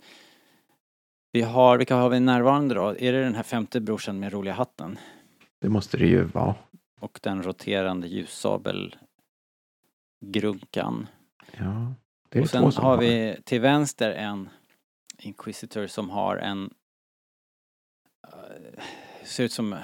[1.33, 2.97] Vi har, vilka har vi närvarande då?
[2.99, 4.99] Är det den här femte brorsan med roliga hatten?
[5.61, 6.55] Det måste det ju vara.
[7.01, 8.97] Och den roterande ljussabel
[10.27, 11.07] grunkan.
[11.59, 11.95] Ja,
[12.29, 14.49] det är Och sen har vi till vänster en
[15.19, 16.75] Inquisitor som har en
[18.27, 18.83] eh,
[19.25, 19.77] ser ut som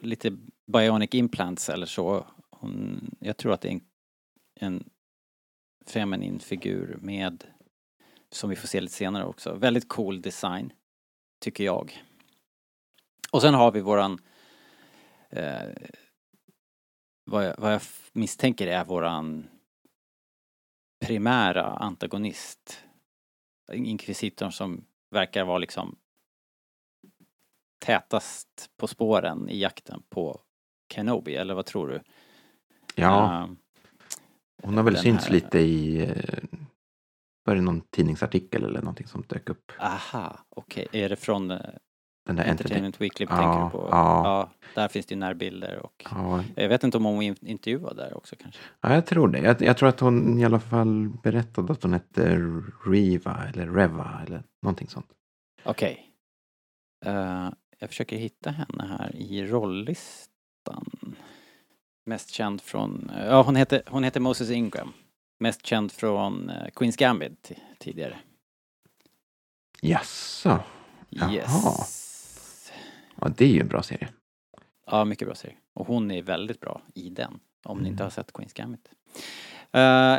[0.00, 0.36] lite
[0.66, 2.26] bionic implants eller så.
[2.50, 3.84] Hon, jag tror att det är en,
[4.54, 4.90] en
[5.86, 7.44] feminin figur med
[8.30, 9.54] som vi får se lite senare också.
[9.54, 10.72] Väldigt cool design
[11.40, 12.04] tycker jag.
[13.30, 14.18] Och sen har vi våran
[15.30, 15.68] eh,
[17.24, 19.48] vad, jag, vad jag misstänker är våran
[21.06, 22.84] primära antagonist.
[23.72, 25.98] Inkvisitorn som verkar vara liksom
[27.78, 30.40] tätast på spåren i jakten på
[30.94, 32.00] Kenobi, eller vad tror du?
[32.94, 33.48] Ja, Eh,
[34.62, 36.02] hon har väl synts här- lite i...
[36.02, 36.44] eh,
[37.44, 39.72] Var det någon tidningsartikel eller någonting som dök upp?
[39.78, 40.88] aha, okej.
[40.92, 41.60] Är det från, eh,
[42.26, 43.00] Den där Entertainment.
[43.00, 43.88] Weekly Ja, tänker du på?
[43.90, 44.22] ja.
[44.24, 44.50] ja.
[44.74, 48.16] Där finns det ju närbilder och Ja, jag vet inte om hon in- intervjuade där
[48.16, 48.60] också kanske.
[48.80, 49.38] ja, jag tror det.
[49.38, 52.36] Jag, jag tror att hon i alla fall berättade att hon hette
[52.86, 55.06] Riva eller Reva eller någonting sånt.
[55.64, 56.10] Okej.
[57.06, 61.16] Eh, jag försöker hitta henne här i rolllistan.
[62.06, 64.92] Mest känd från, ja hon heter, hon heter Moses Ingram.
[65.40, 68.16] Mest känd från eh, Queens Gambit ti- tidigare.
[69.82, 70.58] Jaså?
[71.08, 71.30] Jaha.
[73.20, 74.08] Ja, det är ju en bra serie.
[74.86, 75.56] Ja, mycket bra serie.
[75.74, 77.38] Och hon är väldigt bra i den.
[77.64, 78.04] Om ni inte Mm.
[78.06, 78.90] har sett Queens Gambit.
[79.72, 80.18] Eh,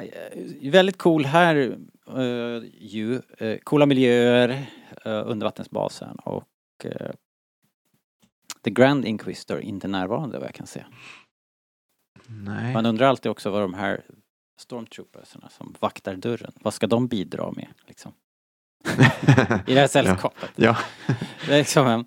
[0.72, 1.56] väldigt cool här
[2.18, 3.22] uh, ju.
[3.38, 4.50] eh, coola miljöer,
[5.06, 6.44] uh, undervattensbasen och
[8.64, 10.86] The Grand Inquisitor inte närvarande vad jag kan se.
[12.28, 12.74] Nej.
[12.74, 14.04] Man undrar alltid också vad de här
[14.60, 18.12] stormtroopersarna som vaktar dörren, vad ska de bidra med liksom?
[19.68, 20.52] I det här sällskapet.
[20.56, 20.78] ja.
[21.50, 22.06] Är liksom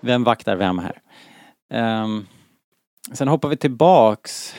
[0.00, 1.02] vem, vaktar vem här?
[2.02, 2.26] Um,
[3.12, 4.54] sen hoppar vi tillbaks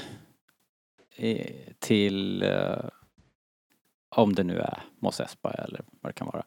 [1.16, 2.90] eh, till uh,
[4.16, 6.46] om det nu är Mos Espa eller vad det kan vara.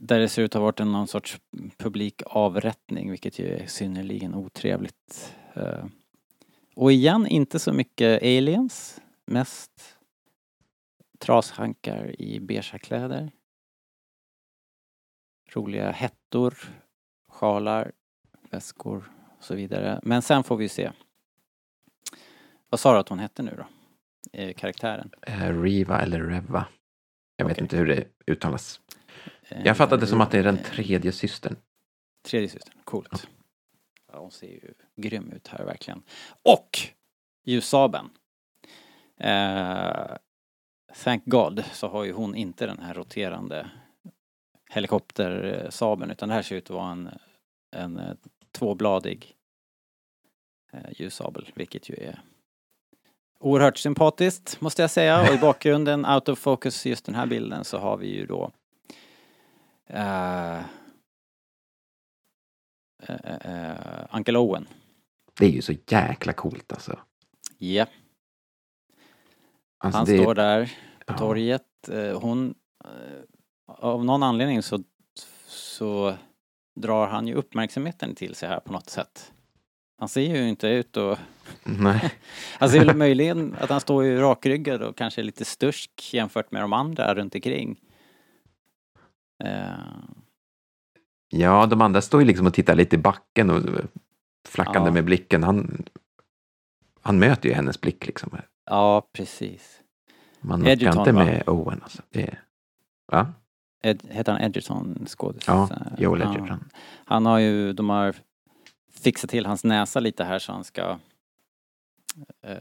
[0.00, 1.38] Där det ser ut att ha varit en någon sorts
[1.76, 5.34] publik avrättning vilket ju är synnerligen otrevligt.
[5.56, 5.84] Uh,
[6.76, 9.96] och igen inte så mycket aliens, mest
[11.18, 13.32] trashankar i beiga kläder.
[15.52, 16.58] Roliga hettor,
[17.28, 17.92] sjalar,
[18.56, 20.00] väskor och så vidare.
[20.02, 20.92] Men sen får vi se.
[22.70, 23.66] Vad sa du att hon hette nu då?
[24.32, 25.10] Eh, karaktären?
[25.22, 26.66] Eh, Riva eller Reva.
[27.36, 27.64] Jag vet Okej.
[27.64, 28.80] inte hur det uttalas.
[29.48, 31.56] Eh, Jag fattade det som att det är den eh, tredje systern.
[32.24, 33.28] Tredje systern, coolt.
[34.12, 36.02] Ja, hon ser ju grym ut här verkligen.
[36.42, 36.78] Och
[37.44, 38.10] ljussabeln.
[39.20, 40.16] Eh,
[41.04, 43.70] thank God så har ju hon inte den här roterande
[44.70, 47.10] helikoptersabeln utan det här ser ut att vara en,
[47.76, 48.14] en eh,
[48.58, 49.34] tvåbladig
[50.72, 52.20] eh, ljussabel vilket ju är
[53.40, 57.64] oerhört sympatiskt måste jag säga och i bakgrunden out of focus just den här bilden
[57.64, 58.52] så har vi ju då
[59.86, 60.58] eh,
[63.02, 64.68] eh, eh, Uncle Owen.
[65.38, 66.98] Det är ju så jäkla coolt alltså.
[67.58, 67.86] Ja,
[69.78, 70.72] alltså han det står där
[71.06, 71.88] på torget.
[71.88, 72.90] Eh, Hon, eh,
[73.66, 74.80] av någon anledning så,
[75.46, 76.16] så
[76.76, 79.32] drar han ju uppmärksamheten till sig här på något sätt.
[79.98, 81.18] Han ser ju inte ut och
[81.64, 82.12] Nej.
[82.58, 86.62] Han ser väl möjligen att han står ju rakryggad och kanske lite stursk jämfört med
[86.62, 87.80] de andra runt omkring.
[89.44, 89.70] Eh,
[91.28, 93.62] Ja, de andra står ju liksom och tittar lite i backen och
[94.48, 94.92] flackande Ja.
[94.92, 95.42] med blicken.
[95.42, 95.84] Han,
[97.02, 98.36] han möter ju hennes blick liksom.
[98.66, 99.80] ja, precis.
[100.40, 101.24] Man Edgerton, inte va?
[101.24, 102.02] med Owen alltså.
[102.10, 102.38] Det
[103.12, 103.32] va?
[103.86, 105.44] Ed, heter han Edgerton skådis?
[105.46, 105.68] Ja,
[105.98, 106.22] Joel.
[106.22, 106.64] Edgerton.
[107.04, 108.14] Han har ju, de har
[108.92, 110.98] fixat till hans näsa lite här så han ska
[112.42, 112.58] eh,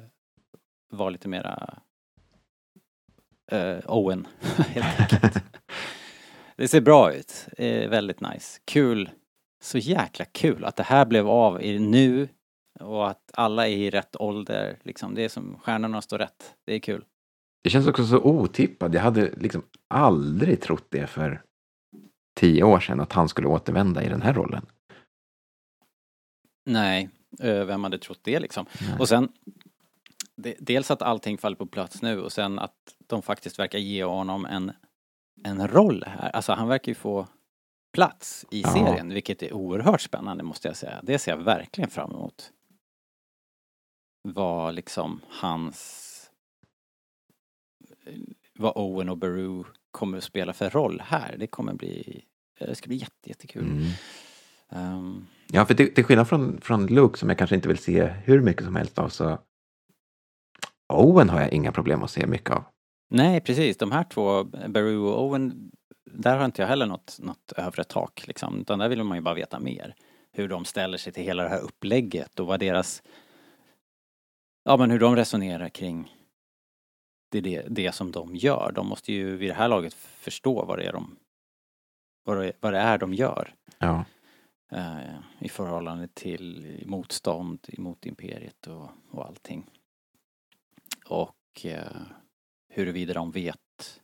[0.92, 1.78] vara lite mera
[3.52, 5.44] eh, Owen, helt enkelt.
[6.58, 7.48] Det ser bra ut.
[7.58, 8.60] Eh, väldigt nice.
[8.66, 9.10] Kul.
[9.62, 12.30] Så jäkla kul att det här blev av i nu
[12.80, 14.78] och att alla är i rätt ålder.
[14.84, 15.16] Liksom.
[15.16, 16.56] Det är som stjärnorna står rätt.
[16.66, 17.06] Det är kul.
[17.66, 18.94] Det känns också så otippat.
[18.94, 21.42] Jag hade liksom aldrig trott det för
[22.40, 24.66] tio år sedan att han skulle återvända i den här rollen.
[26.66, 28.66] Nej, vem hade trott det liksom?
[28.82, 29.00] Nej.
[29.00, 29.32] Och sen
[30.36, 34.04] de, dels att allting faller på plats nu och sen att de faktiskt verkar ge
[34.04, 34.72] honom en,
[35.44, 36.30] en roll här.
[36.30, 37.28] Alltså han verkar ju få
[37.94, 38.70] plats i Ja.
[38.74, 41.00] serien vilket är oerhört spännande måste jag säga.
[41.04, 42.52] Det ser jag verkligen fram emot.
[44.24, 46.05] Vad liksom hans
[48.60, 51.36] vad Owen och Baru kommer att spela för roll här.
[51.40, 52.26] Det kommer bli
[52.60, 53.64] det ska bli jätte, jättekul.
[53.64, 53.92] Mm.
[54.70, 58.06] Ehm, Ja, för till, till skillnad från, från Luke som jag kanske inte vill se
[58.06, 59.40] hur mycket som helst av så
[60.94, 62.64] Owen har jag inga problem att se mycket av.
[63.10, 63.78] Nej, precis.
[63.78, 65.72] De här två, Baru och Owen,
[66.12, 68.62] där har inte jag heller något, något övre tak liksom.
[68.62, 69.96] Utan där vill man ju bara veta mer.
[70.32, 73.04] Hur de ställer sig till hela det här upplägget och vad deras,
[74.64, 76.16] ja men hur de resonerar kring
[77.30, 78.72] det, det, det som de gör.
[78.76, 81.18] De måste ju vid det här laget förstå vad det är de,
[82.24, 83.56] vad det, vad det är de gör.
[83.78, 84.06] Ja,
[84.72, 89.70] eh, i förhållande till motstånd mot imperiet och, och allting.
[91.06, 92.02] Och eh,
[92.70, 94.02] huruvida de vet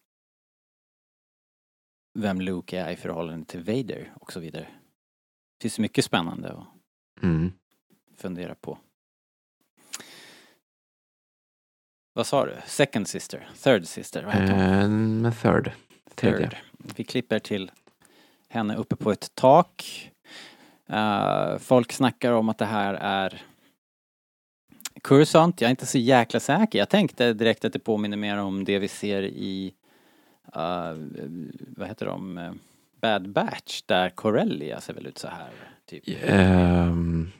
[2.14, 4.68] vem Luke är i förhållande till Vader och så vidare.
[5.58, 6.68] Det finns mycket spännande att
[7.24, 7.52] mm.
[8.18, 8.78] fundera på.
[12.14, 12.54] Vad sa du?
[12.66, 13.50] Second sister?
[13.64, 14.24] Third sister?
[14.24, 15.26] Vad heter hon?
[15.26, 15.72] En third.
[16.16, 16.50] Tredje.
[16.50, 16.58] Third.
[16.96, 17.72] Vi klipper till
[18.50, 20.12] henne uppe på ett tak.
[20.90, 23.42] Eh, folk snackar om att det här är
[25.04, 26.80] Cursant, jag är inte så jäkla säker.
[26.80, 29.74] Jag tänkte direkt att det påminner mer om det vi ser i,
[30.56, 30.94] eh,
[31.78, 32.52] vad heter de,
[33.02, 35.52] Bad Batch, där Corellia ser väl ut så här.
[35.86, 36.04] Typ.
[36.24, 37.32] Ehm,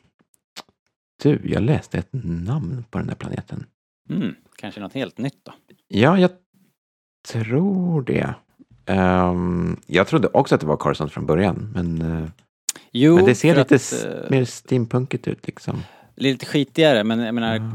[1.24, 3.66] du, jag läste ett namn på den där planeten.
[4.12, 5.54] Mm, kanske något helt nytt då.
[5.88, 6.32] Ja, jag
[7.28, 8.34] tror det.
[8.86, 12.30] Ehm, jag trodde också att det var Carson från början, men, eh,
[12.92, 15.84] Jo, men det ser lite att, eh, mer steampunkigt ut liksom.
[16.16, 17.72] lite skitigare men jag menar, Ja.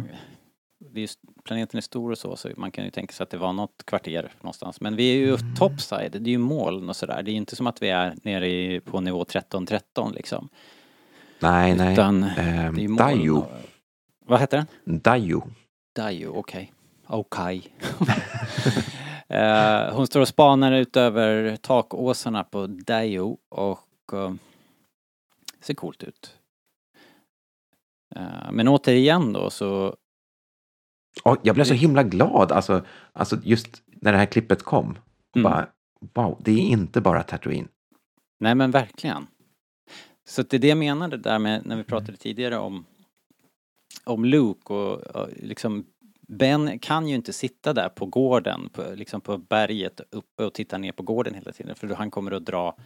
[0.92, 1.08] det är
[1.44, 3.82] planeten är stor och så så man kan ju tänka sig att det var något
[3.86, 4.80] kvarter någonstans.
[4.80, 7.22] Men vi är ju topside, det är ju moln och sådär.
[7.22, 10.48] Det är ju inte som att vi är nere i, på nivå 13-13 liksom.
[11.40, 11.92] Nej, nej.
[11.92, 12.96] Utan Ehm, det är ju moln.
[12.96, 13.30] Dayu.
[13.30, 13.50] och-
[14.26, 14.98] Vad heter den?
[15.00, 15.40] Dayu.
[15.96, 16.72] Dayu, okej.
[17.06, 17.72] Okej.
[19.28, 24.34] Eh, hon står och spanar ut över takåsarna på Dayu och eh,
[25.60, 26.38] ser coolt ut.
[28.16, 29.96] Eh, men återigen då så
[31.24, 34.90] Och jag blev så himla glad, alltså, alltså just när det här klippet kom.
[35.30, 35.42] Och Mm.
[35.52, 35.68] bara,
[36.14, 37.68] wow, det är inte bara Tatooine.
[38.40, 39.26] Nej men verkligen.
[40.28, 42.84] Så det är det jag menade där med när vi pratade tidigare om
[44.04, 45.86] om Luke och, och liksom
[46.28, 50.78] Ben kan ju inte sitta där på gården, på, liksom på berget uppe och titta
[50.78, 52.76] ner på gården hela tiden för då han kommer att dra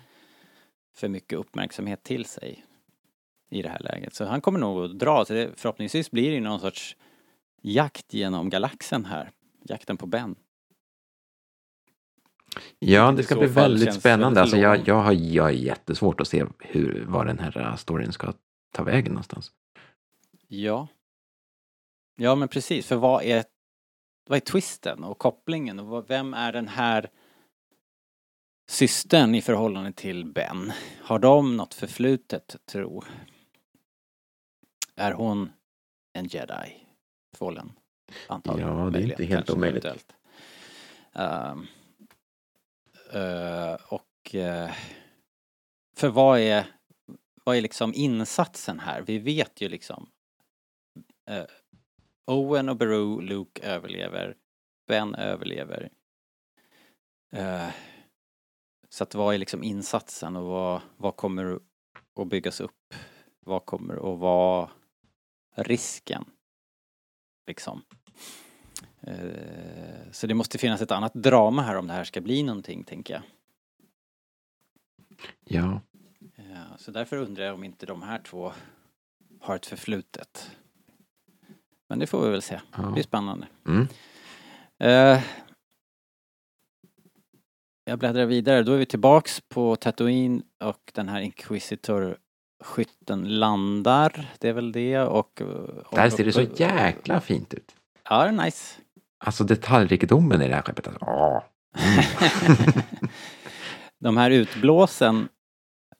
[0.94, 2.64] för mycket uppmärksamhet till sig
[3.50, 4.14] i det här läget.
[4.14, 6.96] Så han kommer nog att dra, så det, förhoppningsvis blir det någon sorts
[7.62, 9.30] jakt genom galaxen här.
[9.62, 10.36] Jakten på Ben.
[12.78, 14.40] Ja, det ska bli väldigt spännande.
[14.40, 18.32] Alltså, jag, jag, har, jag har jättesvårt att se hur, var den här storyn ska
[18.72, 19.52] ta vägen någonstans.
[20.48, 20.88] Ja.
[22.22, 23.44] Ja men precis, för vad är,
[24.28, 27.10] vad är twisten och kopplingen och vem är den här
[28.68, 30.72] systern i förhållande till Ben?
[31.02, 33.02] Har de något förflutet tro?
[34.96, 35.52] Är hon
[36.12, 36.86] en jedi?
[37.36, 37.72] Fallen?
[38.28, 38.78] Antagligen.
[38.78, 39.86] Ja, det är inte helt omöjligt.
[41.12, 41.66] Ehm,
[43.12, 44.70] eh, och eh,
[45.96, 46.66] för vad är,
[47.44, 49.02] vad är liksom insatsen här?
[49.02, 50.10] Vi vet ju liksom
[51.26, 51.44] eh,
[52.26, 54.36] Owen och Beru, Luke överlever,
[54.86, 55.90] Ben överlever.
[57.32, 57.68] Eh,
[58.88, 61.60] så att vad är liksom insatsen och vad, vad kommer
[62.20, 62.94] att byggas upp?
[63.40, 64.70] Vad kommer att vara
[65.54, 66.24] risken?
[67.46, 67.82] Liksom.
[69.00, 72.84] Eh, så det måste finnas ett annat drama här om det här ska bli någonting,
[72.84, 73.22] tänker jag.
[75.44, 75.80] Ja,
[76.36, 78.52] Ja, så därför undrar jag om inte de här två
[79.40, 80.56] har ett förflutet.
[81.90, 82.60] Men det får vi väl se.
[82.76, 83.46] Det blir spännande.
[83.66, 83.88] Mm.
[84.78, 85.20] Eh,
[87.84, 88.62] jag bläddrar vidare.
[88.62, 94.30] Då är vi tillbaks på Tatooine och den här Inquisitor-skytten landar.
[94.38, 95.42] Det är väl det och...
[95.86, 97.76] och Där ser det så jäkla fint ut.
[98.08, 98.80] Ja, det är nice.
[99.18, 100.86] Alltså detaljrikedomen i det här skeppet.
[100.86, 101.42] Alltså, åh.
[103.98, 105.28] De här utblåsen,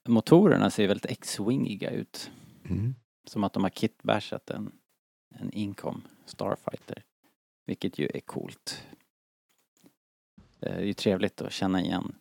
[0.09, 2.31] motorerna ser väldigt X-wingiga ut.
[2.65, 2.95] Mm.
[3.27, 4.73] Som att de har kitbashat en,
[5.31, 7.03] en Incom Starfighter.
[7.67, 8.87] Vilket ju är coolt.
[10.61, 12.15] Det är ju trevligt att känna igen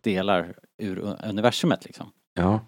[0.00, 2.12] delar ur universumet liksom.
[2.34, 2.60] Ja,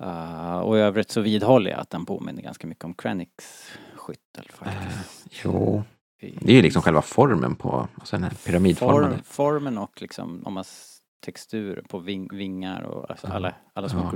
[0.00, 4.48] Uh, och i övrigt så vidhåller jag att den påminner ganska mycket om Krennics skyttel
[4.50, 5.26] eh, faktiskt.
[5.44, 5.82] jo.
[6.20, 9.08] I- Det är ju liksom själva formen på, alltså den här pyramidformade.
[9.14, 13.88] Form, formen och liksom om man s- textur på ving, vingar och alltså alla, alla
[13.88, 14.10] små Ja.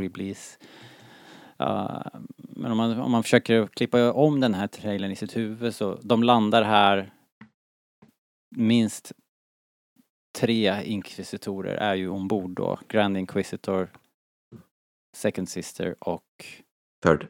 [1.62, 2.06] Uh,
[2.36, 5.94] men om man, om man försöker klippa om den här trailern i sitt huvud så
[6.02, 7.12] de landar här
[8.56, 9.12] minst
[10.38, 12.78] tre inkvisitorer är ju ombord då.
[12.88, 13.88] Grand Inquisitor,
[15.16, 16.24] Second Sister och
[17.02, 17.26] Third,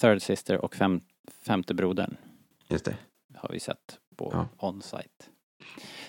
[0.00, 1.00] Third Sister och fem,
[1.40, 2.16] femte brodern
[2.68, 2.96] just det.
[3.34, 4.48] har vi sett på Ja.
[4.68, 5.24] on-site.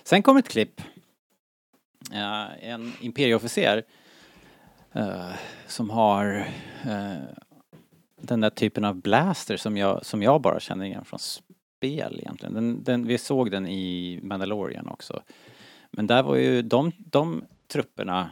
[0.03, 0.81] Sen kom ett klipp.
[2.13, 3.83] Eh, en imperieofficer
[4.93, 5.31] eh,
[5.67, 6.47] som har
[6.85, 7.17] eh,
[8.21, 12.53] den där typen av blaster som jag, som jag bara känner igen från spel egentligen.
[12.53, 15.23] Den, den, vi såg den i Mandalorian också.
[15.91, 18.29] Men där var ju de, de trupperna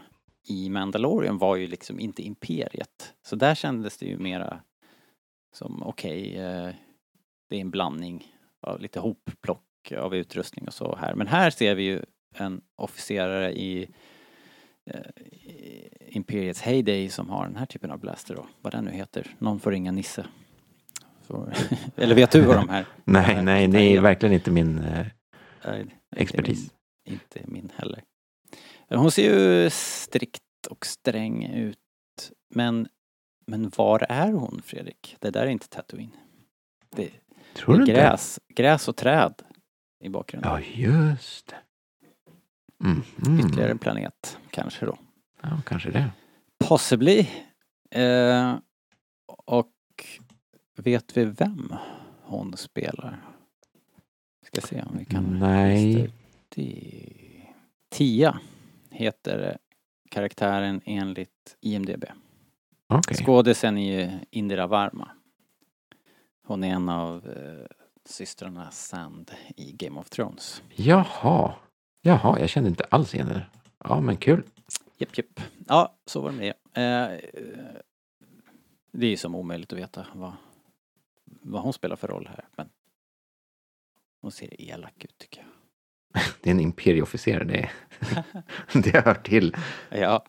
[0.47, 3.13] i Mandalorian var ju liksom inte imperiet.
[3.23, 4.59] Så där kändes det ju mera
[5.53, 6.69] som okej, eh,
[7.49, 8.27] det är en blandning
[8.61, 11.15] av lite hopplock av utrustning och så här.
[11.15, 12.01] Men här ser vi ju
[12.33, 13.89] en officerare i
[16.07, 18.47] Imperiets Heyday som har den här typen av blaster då.
[18.61, 19.35] Vad den nu heter.
[19.39, 20.25] Någon får ringa Nisse.
[21.27, 21.53] Får,
[21.95, 22.85] eller vet du vad de här?
[23.03, 25.05] Nej, här nej, det är verkligen inte min eh,
[25.79, 26.71] inte expertis.
[27.05, 28.03] Min, inte min heller.
[28.89, 31.77] Hon ser ju strikt och sträng ut.
[32.49, 32.87] Men
[33.47, 35.15] Men var är hon Fredrik?
[35.19, 36.15] Det där är inte Tatooine.
[36.95, 37.09] Det,
[37.53, 38.01] Tror det du är inte?
[38.01, 39.33] gräs, gräs och träd
[40.03, 40.51] i bakgrunden.
[40.51, 41.55] Ja, just det.
[42.83, 43.03] Mm.
[43.25, 43.39] Mm.
[43.39, 44.97] Ytterligare en planet kanske då.
[45.41, 46.09] Ja, kanske det.
[46.57, 47.27] Possibly.
[47.91, 48.55] Eh,
[49.45, 49.71] och
[50.77, 51.73] vet vi vem
[52.21, 53.21] hon spelar?
[54.45, 56.11] Ska se om vi kan Nej.
[56.49, 57.45] det.
[57.89, 58.39] Tia
[58.91, 59.57] heter
[60.09, 62.05] karaktären enligt IMDB.
[62.87, 63.17] Okej.
[63.17, 65.09] Skådisen är ju Indira Varma.
[66.47, 67.65] Hon är en av eh,
[68.05, 70.63] systrarna Sand i Game of Thrones.
[70.75, 71.53] Jaha.
[72.07, 73.45] Jaha, jag kände inte alls igen det.
[73.83, 74.43] Ja, men kul.
[74.97, 75.39] Japp, japp.
[75.67, 76.81] Ja, så var det med det.
[76.81, 77.19] eh,
[78.91, 80.31] Det är ju som omöjligt att veta vad,
[81.41, 82.45] vad hon spelar för roll här.
[82.57, 82.69] Men
[84.21, 86.21] hon ser elak ut tycker jag.
[86.41, 87.69] Det är en imperieofficer, det,
[88.73, 89.55] det hör till.
[89.89, 90.25] Ja.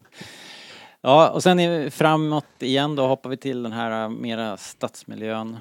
[1.01, 4.57] Ja, och sen är vi framåt igen då hoppar vi till den här eh, mera
[4.57, 5.57] stadsmiljön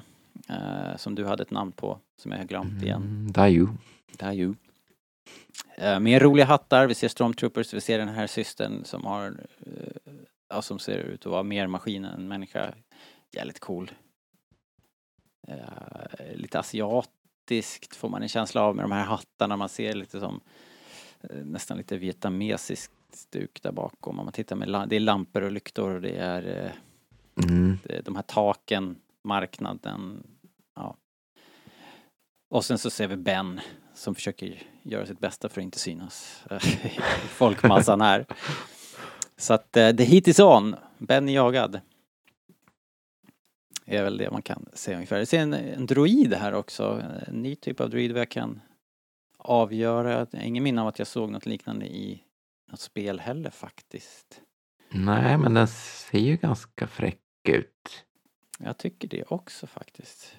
[0.48, 3.02] eh, som du hade ett namn på som jag har glömt igen.
[3.02, 3.66] Mm, Dayu.
[4.12, 4.54] Dayu.
[5.76, 9.26] Eh, mer roliga hattar, vi ser stormtroopers, vi ser den här systern som har,
[9.66, 10.12] eh,
[10.48, 12.74] ja, som ser ut att vara mer maskin än människa.
[13.32, 13.90] Jävligt cool.
[15.48, 20.20] Eh, lite asiatiskt får man en känsla av med de här hattarna, man ser lite
[20.20, 20.40] som
[21.30, 24.18] nästan lite vietnamesiskt stuk där bakom.
[24.18, 26.72] Om man tittar med, det är lampor och lyktor och det är
[27.42, 27.78] Mm.
[28.04, 30.26] de här taken, marknaden,
[30.74, 30.96] ja.
[32.50, 33.60] Och sen så ser vi Ben
[33.96, 36.44] som försöker göra sitt bästa för att inte synas
[36.84, 38.26] i folkmassan här.
[39.36, 41.80] Så att eh, the heat is on, Ben är jagad.
[43.84, 45.18] är väl det man kan säga ungefär.
[45.18, 48.60] Jag ser en, en droid här också, en ny typ av droid vad jag kan
[49.38, 50.12] avgöra.
[50.12, 52.22] Jag har ingen minne av att jag såg något liknande i
[52.70, 54.40] något spel heller faktiskt.
[54.90, 58.04] Nej, men den ser ju ganska fräck ut.
[58.58, 60.36] Jag tycker det också faktiskt.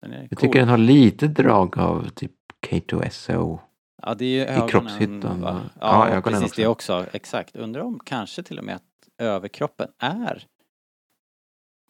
[0.00, 0.38] Jag cool.
[0.38, 2.35] tycker den har lite drag av typ
[2.66, 3.58] K2SO.
[4.02, 4.68] Ja, det är ju ögonen.
[4.68, 5.70] kroppshyttan, va?
[5.80, 6.60] Ja, Ja, precis också.
[6.62, 7.06] det också.
[7.12, 7.56] Exakt.
[7.56, 8.82] Undrar om kanske till och med att
[9.18, 10.46] överkroppen är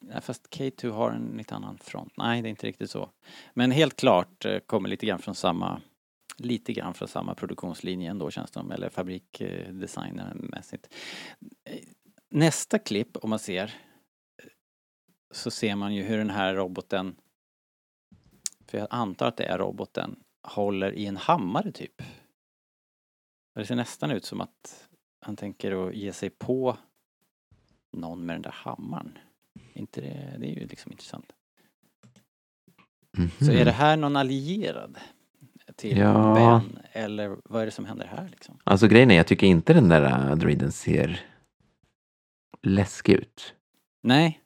[0.01, 2.13] Nej, fast K2 har en lite annan front.
[2.17, 3.11] Nej, det är inte riktigt så.
[3.55, 5.81] Men helt klart eh, kommer lite grann från samma
[6.39, 10.89] lite grann från samma produktionslinje ändå känns det som, eller fabrikdesignermässigt.
[11.65, 11.79] Eh,
[12.31, 13.75] Nästa klipp, om man ser,
[15.31, 17.17] så ser man ju hur den här roboten,
[18.67, 22.03] för jag antar att det är roboten, håller i en hammare typ.
[23.55, 24.89] Det ser nästan ut som att
[25.21, 26.77] han tänker att ge sig på
[27.93, 29.19] någon med den där hammaren.
[29.73, 31.33] Inte det, det är ju liksom intressant.
[33.19, 33.31] Mhm.
[33.41, 34.99] Så är det här någon allierad
[35.77, 36.35] till Ja.
[36.35, 38.59] Ben eller vad är det som händer här liksom?
[38.65, 41.21] Alltså grejen är, jag tycker inte den där äh, droiden ser
[42.63, 43.55] läskig ut.
[44.03, 44.41] Nej.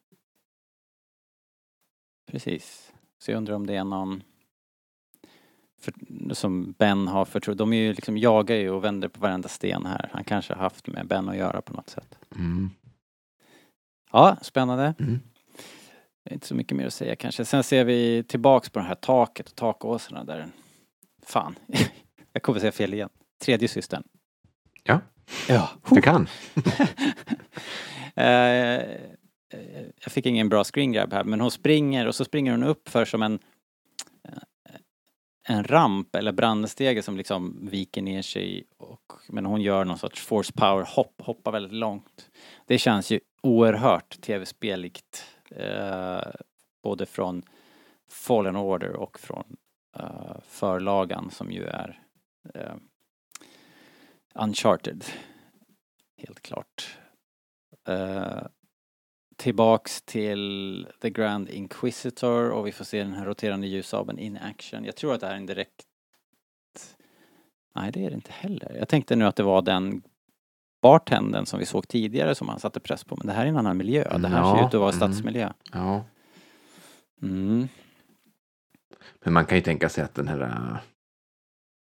[2.30, 2.92] Precis.
[3.18, 4.22] Så jag undrar om det är någon
[5.80, 5.94] för,
[6.34, 7.62] som Ben har förtroende.
[7.62, 10.10] De är ju liksom jagar ju och vänder på varenda sten här.
[10.12, 12.18] Han kanske har haft med Ben att göra på något sätt.
[12.36, 12.70] Mm.
[14.12, 14.94] Ja, spännande.
[14.98, 15.20] Mm.
[16.30, 17.44] Inte så mycket mer att säga kanske.
[17.44, 20.46] Sen ser vi tillbaks på det här taket och takåsarna där.
[21.26, 21.54] Fan,
[22.32, 23.08] jag kommer säga fel igen.
[23.44, 24.02] Tredje systern.
[24.84, 25.00] Ja.
[25.48, 25.70] Ja.
[25.90, 26.28] Du kan.
[28.14, 32.52] Eh, eh, jag fick ingen bra screen grab här, men hon springer och så springer
[32.52, 33.38] hon upp för som en
[35.50, 40.20] en ramp eller brandstege som liksom viker ner sig och men hon gör någon sorts
[40.22, 42.30] force power hopp, hoppar väldigt långt.
[42.66, 46.20] Det känns ju oerhört tv-speligt eh,
[46.82, 47.42] både från
[48.10, 49.56] Fallen Order och från
[49.96, 52.02] eh, förlagan som ju är
[52.54, 52.74] eh,
[54.34, 55.04] Uncharted.
[56.16, 56.98] Helt klart.
[57.88, 58.42] Eh,
[59.40, 64.84] Tillbaks till The Grand Inquisitor och vi får se den här roterande ljussabeln in action.
[64.84, 65.86] Jag tror att det här är en direkt...
[67.74, 68.76] Nej, det är det inte heller.
[68.78, 70.02] Jag tänkte nu att det var den
[70.82, 73.56] bartendern som vi såg tidigare som han satte press på, men det här är en
[73.56, 74.18] annan miljö.
[74.18, 74.96] Det här ser Ja, ut att vara mm.
[74.96, 75.52] stadsmiljö.
[75.72, 76.04] Ja.
[77.22, 77.68] Mm.
[79.20, 80.76] Men man kan ju tänka sig att den här äh,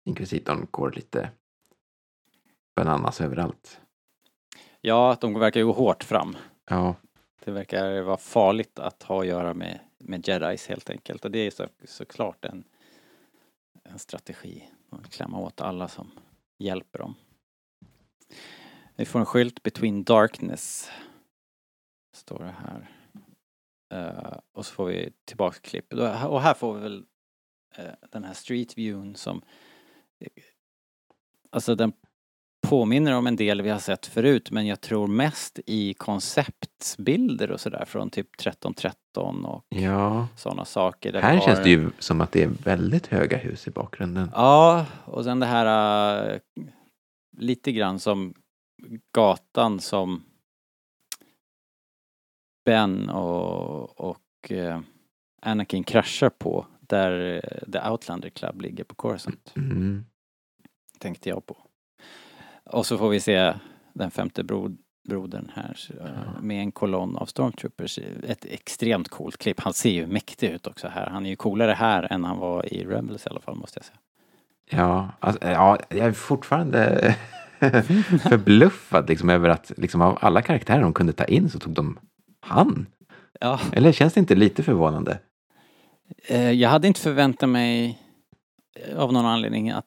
[0.04, 1.30] inkvisitorn går lite
[2.76, 3.80] bananas överallt.
[4.80, 6.36] Ja, de verkar ju gå hårt fram.
[6.70, 6.94] Ja.
[7.44, 11.24] Det verkar vara farligt att ha att göra med, med jedis helt enkelt.
[11.24, 12.64] Och det är så, såklart en,
[13.82, 14.70] en strategi.
[14.90, 16.10] Att klämma åt alla som
[16.58, 17.14] hjälper dem.
[18.96, 20.90] Vi får en skylt Between Darkness.
[22.12, 22.90] Står det här.
[23.94, 25.92] Uh, och så får vi tillbaks klipp.
[25.92, 27.04] Och här får vi väl
[27.78, 29.42] uh, den här street viewn som...
[30.18, 30.42] Eh,
[31.50, 31.92] alltså den
[32.68, 37.60] påminner om en del vi har sett förut men jag tror mest i konceptbilder och
[37.60, 41.12] sådär från typ 1313 och Ja, sådana saker.
[41.12, 44.30] här har- känns det ju som att det är väldigt höga hus i bakgrunden.
[44.34, 46.38] Ja, och sen det här äh,
[47.36, 48.34] lite grann som
[49.14, 50.22] gatan som
[52.64, 54.80] Ben och, och äh,
[55.42, 59.52] Anakin kraschar på där äh, The Outlander Club ligger på Coruscant.
[59.56, 60.04] Mm.
[60.98, 61.56] tänkte jag på.
[62.70, 63.54] Och så får vi se
[63.92, 64.70] den femte bro,
[65.08, 67.98] brodern här eh, med en kolonn av stormtroopers.
[68.28, 69.60] Ett extremt coolt klipp.
[69.60, 71.06] Han ser ju mäktig ut också här.
[71.06, 73.84] Han är ju coolare här än han var i Rebels i alla fall måste jag
[73.84, 73.98] säga.
[74.70, 77.14] Ja, alltså, ja, jag är fortfarande
[78.28, 81.98] förbluffad liksom, över att liksom, av alla karaktärer de kunde ta in så tog de
[82.40, 82.86] han.
[83.40, 85.18] Ja, Eller känns det inte lite förvånande?
[86.28, 87.98] eh, jag hade inte förväntat mig
[88.76, 89.86] eh, av någon anledning att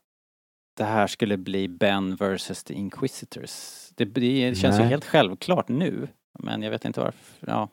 [0.77, 3.87] det här skulle bli Ben versus the Inquisitors.
[3.95, 4.89] Det, det känns ju Nej.
[4.89, 6.07] helt självklart nu.
[6.39, 7.47] Men jag vet inte varför.
[7.47, 7.69] Ja,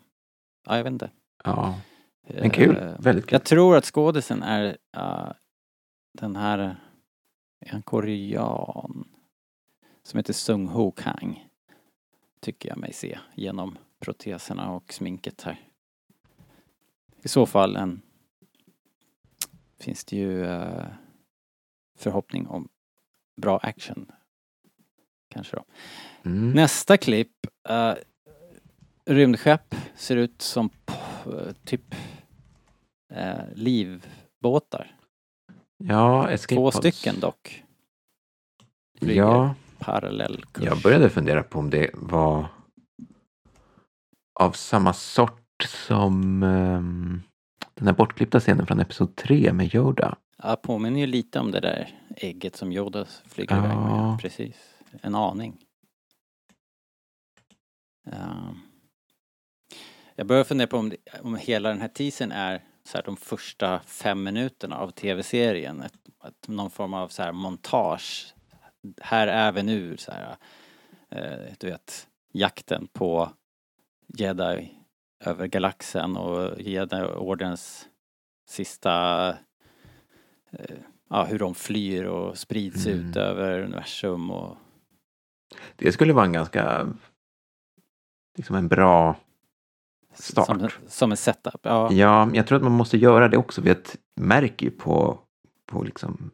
[0.67, 1.11] ja jag vet inte.
[1.45, 1.81] Ja,
[2.29, 2.77] men kul.
[2.77, 3.33] Eh, Väldigt kul.
[3.33, 5.33] Jag tror att skådisen är uh,
[6.19, 6.59] den här,
[7.61, 9.09] är han korean?
[10.03, 11.49] Som heter Sung Ho Kang.
[12.41, 15.61] Tycker jag mig se genom proteserna och sminket här.
[17.23, 18.03] I så fall en
[19.81, 20.87] finns det ju eh,
[21.97, 22.69] förhoppning om
[23.37, 24.07] bra action.
[25.31, 25.65] Kanske då.
[26.25, 26.51] Mm.
[26.51, 27.47] Nästa klipp.
[27.71, 27.95] Uh,
[29.07, 31.95] rymdskepp ser ut som p- typ
[33.17, 34.97] uh, livbåtar.
[35.77, 36.77] Ja, escape Två pods.
[36.77, 37.65] stycken dock.
[38.99, 39.23] flyger.
[39.23, 40.65] Ja, Parallellkurs.
[40.65, 42.47] jag började fundera på om det var
[44.41, 47.23] av samma sort som ehm,
[47.75, 50.19] den här bortklippta scenen från Episod 3 med Yoda.
[50.43, 53.77] Ja, påminner ju lite om det där ägget som Yoda flyger iväg med.
[53.77, 54.19] Ja.
[54.21, 54.57] Precis.
[55.03, 55.57] En aning.
[58.05, 58.55] Ja.
[60.15, 63.17] Jag börjar fundera på om, det, om hela den här teasern är så här, de
[63.17, 65.83] första fem minuterna av tv-serien.
[65.83, 65.95] Ett,
[66.29, 68.35] ett, någon form av så här montage.
[69.01, 70.37] Här är vi nu så här.
[71.11, 73.31] Eh, du vet, jakten på
[74.07, 74.84] jedi
[75.25, 77.89] över galaxen och jedi-orderns
[78.49, 79.29] sista
[80.51, 80.77] eh,
[81.11, 82.99] ja, hur de flyr och sprids Mm.
[83.11, 84.57] ut över universum och
[85.77, 86.89] Det skulle vara en ganska,
[88.37, 89.17] liksom en bra
[90.15, 90.47] start.
[90.47, 91.61] som, som en setup.
[91.63, 91.93] Ja.
[91.93, 93.63] Ja, jag tror att man måste göra det också.
[93.63, 93.77] För jag
[94.21, 95.19] märker ju på,
[95.67, 96.31] på liksom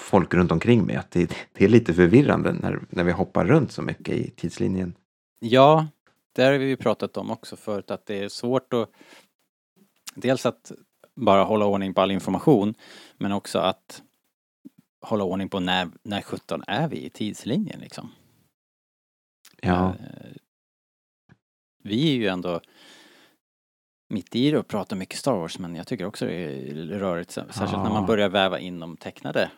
[0.00, 3.72] folk runt omkring mig att det, det är lite förvirrande när, när vi hoppar runt
[3.72, 4.94] så mycket i tidslinjen.
[5.40, 5.86] ja,
[6.32, 8.90] det har vi ju pratat om också förut att det är svårt att
[10.14, 10.72] dels att
[11.14, 12.74] bara hålla ordning på all information
[13.16, 14.02] men också att
[15.00, 18.10] hålla ordning på när, när 17 är vi i tidslinjen liksom.
[19.62, 20.30] Ja, Eh,
[21.84, 22.60] Vi är ju ändå
[24.08, 27.30] mitt i det och pratar mycket Star Wars men jag tycker också det är rörigt
[27.30, 28.06] särskilt när man Ja.
[28.06, 29.50] börjar väva in de tecknade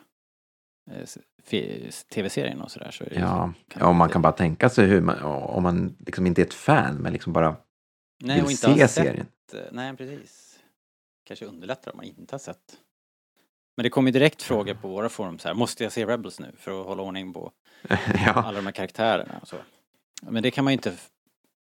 [2.09, 3.53] tv-serien och sådär så det ja.
[3.75, 6.53] ja och man kan bara tänka sig hur man, om man liksom inte är ett
[6.53, 7.55] fan men liksom bara
[8.23, 9.27] Nej, vill se sett, serien.
[9.53, 10.59] eh, Nej, precis.
[11.27, 12.77] Kanske underlättar om man inte har sett.
[13.77, 16.39] Men det kommer ju direkt frågor på våra forum så här, måste jag se Rebels
[16.39, 17.51] nu för att hålla ordning på
[18.25, 18.31] ja.
[18.33, 19.55] alla de här karaktärerna och så.
[20.21, 20.93] Men det kan man ju inte,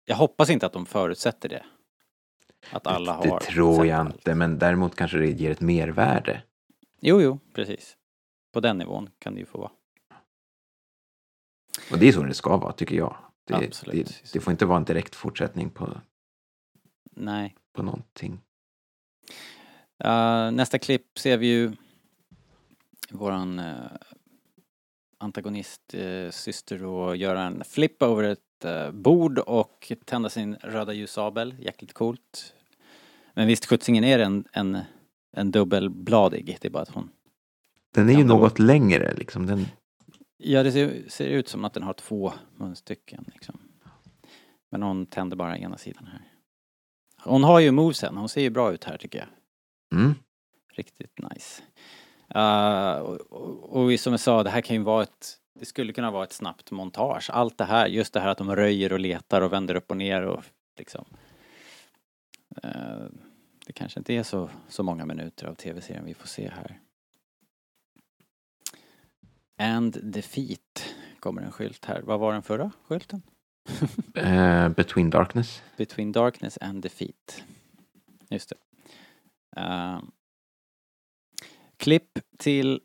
[0.05, 1.64] jag hoppas inte att de förutsätter det.
[2.72, 6.43] Att alla har det tror sett jag inte, men däremot kanske det ger ett mervärde.
[7.01, 7.97] Jo, jo, precis.
[8.58, 9.72] På den nivån kan det ju få vara.
[11.91, 13.18] Och det är så det ska vara, tycker jag.
[13.47, 14.08] Det, Absolut.
[14.08, 16.01] det, det får inte vara en direkt fortsättning på,
[17.12, 17.55] Nej.
[17.74, 18.41] på någonting.
[20.05, 21.72] Uh, nästa klipp ser vi ju
[23.10, 23.76] våran uh,
[25.18, 30.93] antagonist uh, syster då göra en flip över ett uh, bord och tända sin röda
[30.93, 31.55] ljussabel.
[31.60, 32.53] Jäkligt coolt.
[33.34, 34.78] Men visst sjuttsingen är det en, en,
[35.32, 36.58] en dubbelbladig.
[36.62, 37.10] Det är bara att hon...
[37.94, 39.46] Den är ju något längre liksom.
[39.46, 39.66] Den,
[40.38, 43.60] Ja, det ser, ser ut som att den har två munstycken liksom.
[44.72, 46.22] Men hon tänder bara ena sidan här.
[47.24, 48.18] Hon har ju movesen.
[48.18, 49.28] Hon ser ju bra ut här tycker jag.
[50.00, 50.16] mm,
[50.74, 51.64] Riktigt nice.
[52.36, 55.94] Uh, och, och, och som jag sa, det här kan ju vara ett det skulle
[55.94, 57.30] kunna vara ett snabbt montage.
[57.34, 59.98] Allt det här, just det här att de röjer och letar och vänder upp och
[59.98, 60.44] ner och
[60.78, 61.06] liksom.
[62.64, 63.06] Eh,
[63.66, 66.80] det kanske inte är så, så många minuter av tv-serien vi får se här.
[69.58, 72.01] And defeat kommer en skylt här.
[72.01, 73.22] Vad var den förra skylten?
[74.16, 75.62] eh, Between Darkness.
[75.78, 77.43] Between darkness and defeat.
[78.30, 78.55] Just det.
[79.62, 80.01] Uh,
[81.78, 82.82] klipp till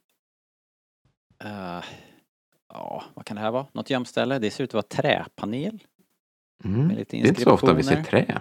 [1.45, 1.85] uh,
[2.69, 3.67] ja, vad kan det här vara?
[3.73, 4.39] Något gömställe?
[4.39, 5.83] Det ser ut att vara träpanel.
[6.65, 6.87] Mm.
[6.87, 8.41] Med lite Det är inte så ofta vi ser trä.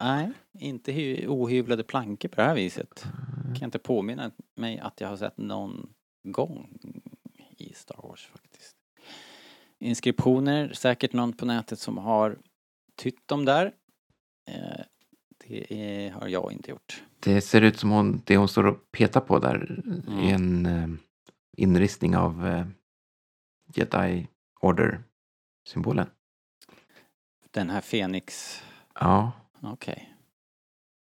[0.00, 3.02] Nej, inte hy- ohyvlade plankor på det här viset.
[3.44, 6.78] Kan jag inte påminna mig att jag har sett någon gång
[7.70, 8.76] i Star Wars faktiskt.
[9.78, 12.38] Inskriptioner, säkert någon på nätet som har
[12.96, 13.72] tytt dem där.
[14.50, 14.84] Eh,
[15.48, 17.02] Det är, har jag inte gjort.
[17.20, 20.18] Det ser ut som hon, det hon står och petar på där Mm.
[20.18, 20.88] är en eh,
[21.56, 22.66] inristning av eh,
[23.74, 24.28] Jedi
[24.60, 26.06] Order-symbolen.
[27.50, 28.58] Den här Fenix,
[28.94, 30.14] Ja, okej.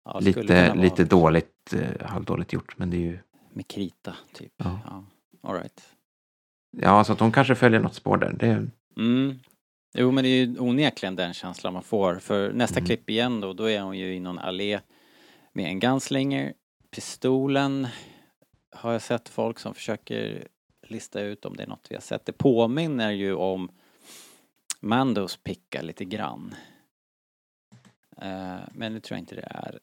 [0.05, 3.19] Ja, skulle kunna lite, vara lite dåligt, eh, halvdåligt gjort, men det är ju...
[3.53, 4.53] Med krita, typ.
[4.57, 4.81] Ja.
[4.85, 5.05] Ja.
[5.49, 5.94] All right.
[6.83, 8.33] Ja, så att hon kanske följer något spår där.
[8.33, 8.67] Det,
[8.97, 9.39] Mm.
[9.97, 12.19] Jo men det är ju onekligen den känslan man får.
[12.19, 12.87] För nästa Mm.
[12.87, 14.81] klipp igen då, då är hon ju i någon allé
[15.53, 16.55] med en gunslinger.
[16.91, 17.87] Pistolen
[18.71, 20.49] har jag sett folk som försöker
[20.83, 22.27] lista ut om det är något vi har sett.
[22.27, 23.71] Det påminner ju om
[24.81, 26.55] Mandos picka lite grann.
[28.17, 29.79] Eh, men det tror jag inte det är.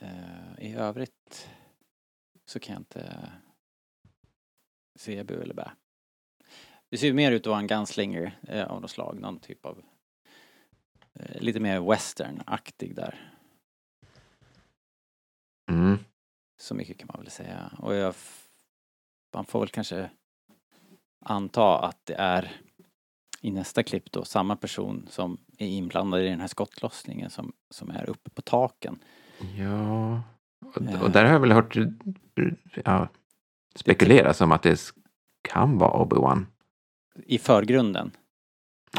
[0.00, 1.48] Eh, I övrigt
[2.46, 3.32] så kan jag inte
[4.96, 5.70] se bu eller bä.
[6.90, 9.66] Det ser ju mer ut att vara en gunslinger eh, av något slag, någon typ
[9.66, 9.82] av
[11.14, 13.32] eh, lite mer western-aktig där.
[15.70, 15.98] mm.
[16.60, 17.72] Så mycket kan man väl säga.
[17.78, 18.14] Och jag,
[19.34, 20.10] man får väl kanske
[21.24, 22.52] anta att det är
[23.40, 27.90] i nästa klipp då samma person som är inblandad i den här skottlossningen som, som
[27.90, 28.98] är uppe på taken.
[29.58, 30.22] Ja,
[30.66, 31.02] och, Eh.
[31.02, 31.76] och där har jag väl hört
[32.84, 33.08] ja,
[33.74, 34.92] spekuleras om att det
[35.48, 36.46] kan vara Obi-Wan.
[37.26, 38.10] I förgrunden.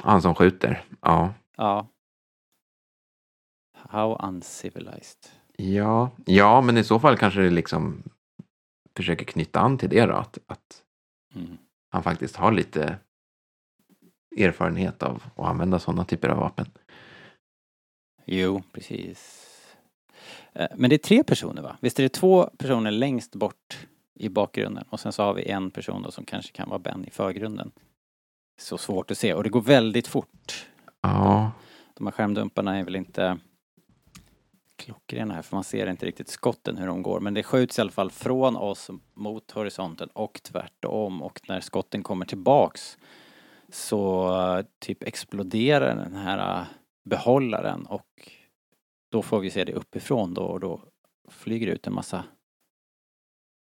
[0.04, 0.84] Han som skjuter.
[1.02, 1.34] Ja.
[1.58, 1.88] Ja.
[3.78, 5.18] How uncivilized.
[5.58, 8.04] Ja, ja, men i så fall kanske det liksom
[8.96, 10.14] försöker knyta an till det då.
[10.14, 10.82] Att, att
[11.36, 11.58] Mm.
[11.90, 12.98] han faktiskt har lite
[14.38, 16.66] erfarenhet av att använda sådana typer av vapen.
[18.26, 19.42] Jo, precis.
[20.54, 21.78] Eh, Men det är tre personer va?
[21.82, 24.86] Visst är det två personer längst bort i bakgrunden.
[24.90, 27.72] Och sen så har vi en person då som kanske kan vara Ben i förgrunden.
[28.60, 29.34] Så svårt att se.
[29.34, 30.68] Och det går väldigt fort.
[31.02, 31.52] Ja,
[31.94, 33.38] De här skärmdumparna är väl inte
[34.76, 37.20] klockrena här för man ser inte riktigt skotten hur de går.
[37.20, 41.22] Men det skjuts i alla fall från oss mot horisonten och tvärtom.
[41.22, 42.98] Och när skotten kommer tillbaks
[43.70, 46.66] så eh, typ exploderar den här eh,
[47.04, 47.86] behållaren.
[47.86, 48.32] Och
[49.12, 50.82] då får vi se det uppifrån då och då
[51.30, 52.24] flyger ut en massa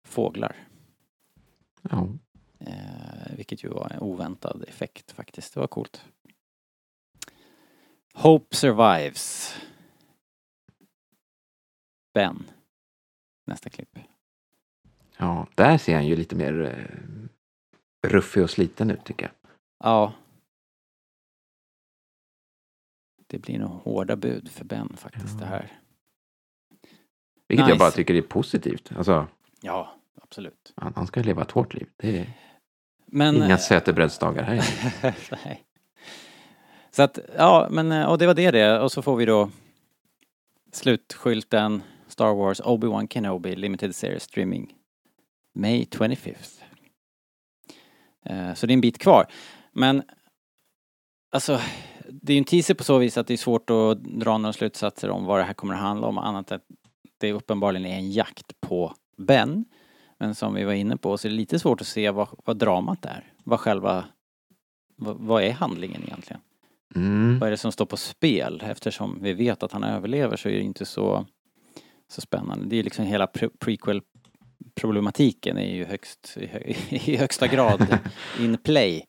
[0.07, 0.55] fåglar.
[1.81, 2.07] ja.
[2.59, 5.53] Eh, vilket ju var en oväntad effekt faktiskt.
[5.53, 6.05] Det var coolt.
[8.13, 9.55] Hope survives.
[12.13, 12.43] Ben.
[13.45, 13.99] Nästa klipp.
[15.17, 19.51] ja, där ser han ju lite mer eh, ruffig och sliten ut tycker jag.
[19.83, 20.13] Ja.
[23.27, 25.39] Det blir nog hårda bud för Ben faktiskt Ja.
[25.39, 25.79] det här.
[27.47, 27.69] Vilket Nice.
[27.71, 28.91] jag bara tycker är positivt.
[28.97, 29.27] Alltså,
[29.61, 29.95] Ja,
[30.29, 30.73] absolut.
[30.75, 31.87] han, han ska leva ett hårt liv.
[31.97, 32.33] Det är
[33.05, 33.35] Men...
[33.35, 34.65] inga sötebrödsdagar här.
[35.45, 35.63] Nej.
[36.91, 38.79] Så att, ja, men eh, och det var det det.
[38.79, 39.49] Och så får vi då
[40.71, 44.73] slutskylten Star Wars Obi-Wan Kenobi Limited Series Streaming
[45.55, 46.61] May 25th.
[48.25, 49.25] Eh, Så det är en bit kvar.
[49.71, 50.03] Men
[51.31, 51.59] alltså,
[52.09, 54.53] det är ju en teaser på så vis att det är svårt att dra några
[54.53, 56.65] slutsatser om vad det här kommer att handla om annat än att
[57.17, 59.65] det uppenbarligen är en jakt på Ben.
[60.19, 62.57] Men som vi var inne på så är det lite svårt att se vad, vad
[62.57, 63.33] dramat är.
[63.43, 64.05] Vad själva,
[64.95, 66.41] vad, vad är handlingen egentligen?
[66.95, 67.39] Mm.
[67.39, 68.63] Vad är det som står på spel?
[68.65, 71.25] Eftersom vi vet att han överlever så är det inte så,
[72.07, 72.65] så spännande.
[72.65, 76.59] Det är liksom hela pre- prequel-problematiken är ju högst, i, hö,
[76.89, 77.99] i högsta grad
[78.39, 79.05] in play.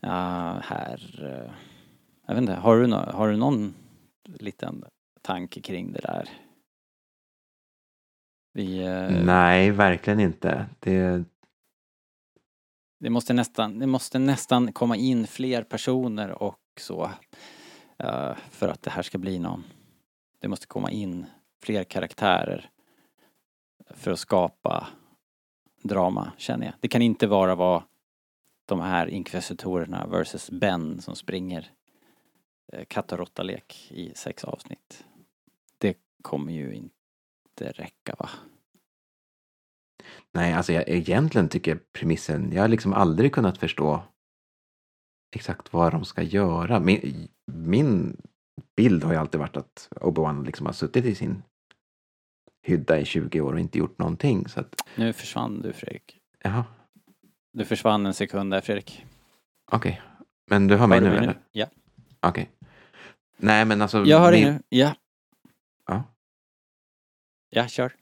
[0.00, 1.52] Ja, här, eh,
[2.26, 3.74] jag vet inte, har du, nå- har du någon
[4.38, 4.84] liten
[5.22, 6.28] tanke kring det där?
[8.56, 10.66] Vi, eh, Nej, verkligen inte.
[10.80, 11.24] Det,
[12.98, 17.10] Det måste nästan, det måste nästan komma in fler personer och så
[17.98, 19.64] eh, för att det här ska bli någon.
[20.38, 21.26] Det måste komma in
[21.62, 22.70] fler karaktärer
[23.90, 24.88] för att skapa
[25.82, 26.74] drama, känner jag.
[26.80, 27.82] Det kan inte bara vara
[28.66, 31.70] de här inkvisitorerna versus Ben som springer
[32.72, 35.04] eh, katt och råttalek i sex avsnitt.
[35.78, 36.95] Det kommer ju inte
[37.64, 38.28] räcka va?
[40.32, 44.02] nej, alltså jag egentligen tycker premissen, jag har liksom aldrig kunnat förstå
[45.36, 46.80] exakt vad de ska göra.
[46.80, 48.16] Min, min
[48.76, 51.42] bild har ju alltid varit att Obi-Wan liksom har suttit i sin
[52.62, 54.48] hydda i 20 år och inte gjort någonting.
[54.48, 56.18] Så att, Nu försvann du Fredrik.
[56.42, 56.64] jaha.
[57.52, 59.04] Du försvann en sekund där Fredrik.
[59.72, 60.02] Okej.
[60.50, 61.38] Men du hör mig nu mig eller?
[61.52, 61.66] Ja.
[62.20, 62.50] Okej.
[63.36, 64.04] Nej men alltså.
[64.04, 64.62] Jag hör dig min- nu.
[64.68, 64.94] Ja.
[67.50, 67.92] Ja, kör.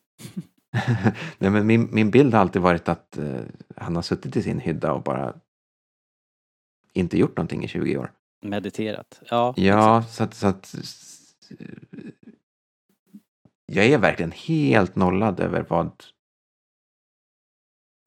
[1.39, 3.41] Nej men min, min bild har alltid varit att eh,
[3.77, 5.35] han har suttit i sin hydda och bara
[6.93, 8.13] inte gjort någonting i 20 år.
[8.43, 9.23] Mediterat.
[9.31, 10.75] Ja, Ja, så att, så att
[13.67, 16.05] jag är verkligen helt nollad över vad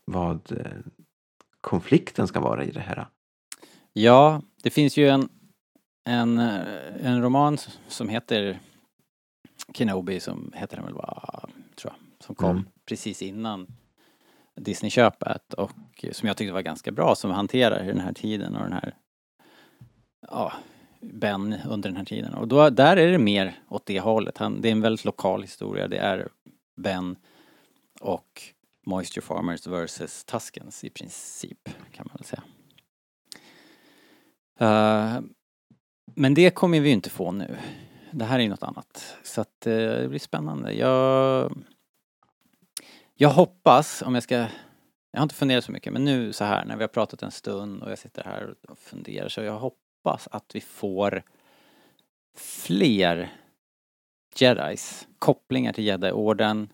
[0.06, 0.72] vad eh,
[1.62, 3.08] konflikten ska vara i det här.
[3.94, 5.30] Ja, det finns ju en,
[6.10, 7.58] en, eh, en roman
[7.88, 8.60] som heter
[9.74, 12.66] Kenobi, som heter den väl bara, tror jag, som kom Mm.
[12.86, 13.68] precis innan
[14.56, 15.72] Disney-köpet och
[16.12, 18.96] som jag tyckte var ganska bra, som hanterar den här tiden och den här,
[20.28, 20.54] ja,
[21.02, 22.34] Ben under den här tiden.
[22.34, 24.38] Och då, där är det mer åt det hållet.
[24.38, 25.88] Han, det är en väldigt lokal historia.
[25.88, 26.28] Det är
[26.82, 27.16] Ben
[28.02, 28.42] och
[28.86, 32.44] Moisture Farmers versus Tuskens i princip, kan man väl säga.
[34.60, 35.22] Eh,
[36.16, 37.58] men det kommer vi ju inte få nu.
[38.18, 39.18] Det här är ju något annat.
[39.24, 40.74] Så att eh, det blir spännande.
[40.74, 41.52] Jag,
[43.14, 44.36] jag hoppas, om jag ska...
[45.12, 47.32] Jag har inte funderat så mycket, men nu så här när vi har pratat en
[47.32, 51.24] stund och jag sitter här och funderar så jag hoppas att vi får
[52.38, 53.34] fler
[54.36, 56.70] jedis, kopplingar till jedi-orden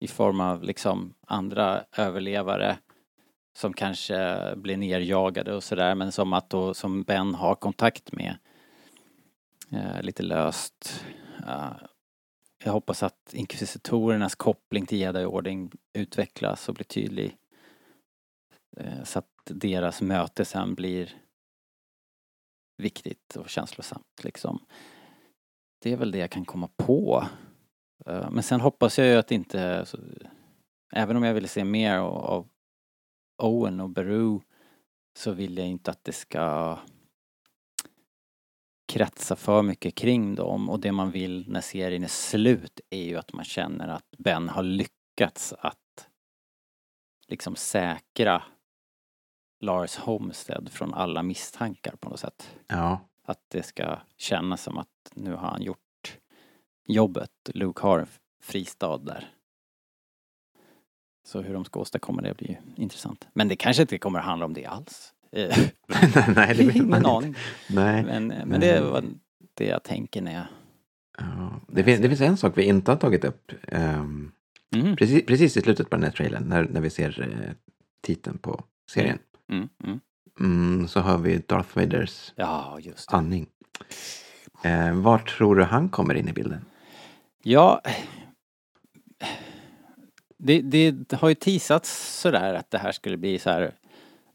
[0.00, 2.78] i form av liksom andra överlevare
[3.56, 8.36] som kanske blir nerjagade och sådär men som att då som Ben har kontakt med
[9.72, 11.04] eh, lite löst.
[11.46, 11.72] Eh,
[12.64, 17.36] jag hoppas att inkvisitorernas koppling till jedi-ordning utvecklas och blir tydlig.
[18.76, 21.14] Eh, så att deras möte sen blir
[22.76, 24.66] viktigt och känslosamt liksom.
[25.82, 27.24] Det är väl det jag kan komma på.
[28.06, 29.98] Eh, men sen hoppas jag ju att inte, så,
[30.92, 32.48] även om jag vill se mer av, av
[33.42, 34.40] Owen och Beru
[35.16, 36.78] så vill jag inte att det ska
[38.94, 43.16] kretsa för mycket kring dem och det man vill när serien är slut är ju
[43.16, 46.08] att man känner att Ben har lyckats att
[47.28, 48.42] liksom säkra
[49.60, 52.56] Lars Homestead från alla misstankar på något sätt.
[52.66, 56.18] Ja, Att det ska kännas som att nu har han gjort
[56.86, 57.50] jobbet.
[57.54, 58.08] Luke har en
[58.42, 59.34] fristad där.
[61.24, 63.28] Så hur de ska åstadkomma det blir ju intressant.
[63.32, 65.14] Men det kanske inte kommer att handla om det alls.
[65.34, 65.58] Eh,
[66.36, 67.08] nej det vet man Ingen inte.
[67.10, 67.34] aning.
[67.70, 68.04] Nej.
[68.04, 69.04] Men, men det var
[69.54, 70.44] det jag tänker när jag...
[71.18, 71.60] Ja.
[71.68, 73.52] Det, finns, det finns en sak vi inte har tagit upp.
[73.68, 74.30] ehm,
[74.74, 77.52] Mm, precis, precis i slutet på den här trailern, när, när vi ser eh,
[78.02, 79.18] titeln på serien,
[79.52, 80.00] mm, mm.
[80.40, 82.78] mm, så hör vi Darth Vaders Ja,
[83.08, 83.46] andning.
[84.64, 86.64] Eh, var tror du han kommer in i bilden?
[87.42, 87.80] Ja,
[90.38, 93.74] det, det har ju teasats sådär att det här skulle bli så här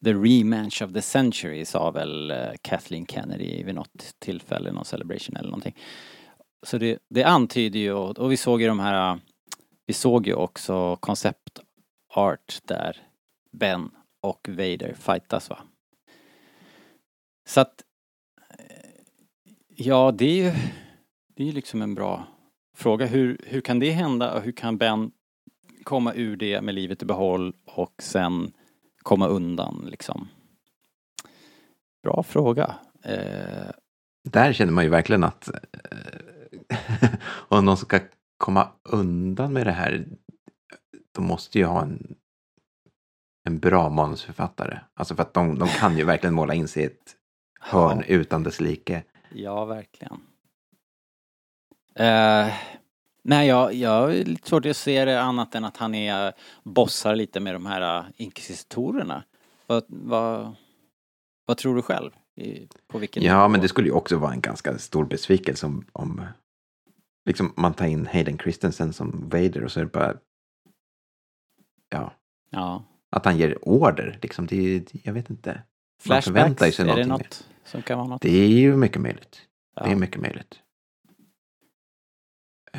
[0.04, 5.36] The rematch of the century sa väl eh, Kathleen Kennedy vid något tillfälle, någon celebration
[5.36, 5.76] eller någonting.
[6.64, 9.20] Så det, det antyder ju, och, vi såg ju de här,
[9.86, 11.60] vi såg ju också koncept
[12.14, 12.98] art där
[13.52, 13.92] Ben
[14.22, 15.60] och Vader fightas va.
[17.48, 17.84] Så att,
[18.60, 18.90] eh,
[19.68, 20.52] ja det är ju,
[21.36, 22.28] det är ju liksom en bra
[22.78, 23.06] fråga.
[23.06, 25.12] Hur, hur kan det hända och hur kan Ben
[25.84, 28.54] komma ur det med livet i behåll och sen
[29.04, 30.28] komma undan liksom?
[32.04, 32.76] Bra fråga.
[33.04, 33.70] Eh,
[34.24, 35.50] Där känner man ju verkligen att
[35.92, 38.00] eh, om någon ska
[38.38, 40.06] komma undan med det här,
[41.16, 42.16] då måste ju ha en,
[43.44, 44.80] en bra manusförfattare.
[44.94, 47.16] Alltså för att de, de kan ju verkligen måla in sig i ett
[47.60, 49.04] hörn utan dess like.
[49.34, 50.22] Ja, verkligen.
[51.96, 52.54] Eh,
[53.30, 57.16] nej, jag, jag har lite svårt att se det annat än att han är bossar
[57.16, 59.24] lite med de här uh, inkvisitorerna.
[59.68, 60.56] Vad, vad,
[61.46, 62.12] vad tror du själv?
[62.36, 63.48] I, på vilken Ja, nivå?
[63.48, 66.22] men det skulle ju också vara en ganska stor besvikelse om, om
[67.26, 70.18] liksom man tar in Hayden Christensen som Vader och så är det bara
[71.90, 72.14] ja,
[72.50, 72.84] Ja.
[73.10, 74.20] att han ger order.
[74.22, 75.64] Liksom, det är, jag vet inte.
[76.02, 78.22] Flashbacks, är det något som kan vara något?
[78.22, 79.42] Det är ju mycket möjligt.
[79.76, 79.84] Ja.
[79.84, 80.60] Det är mycket möjligt.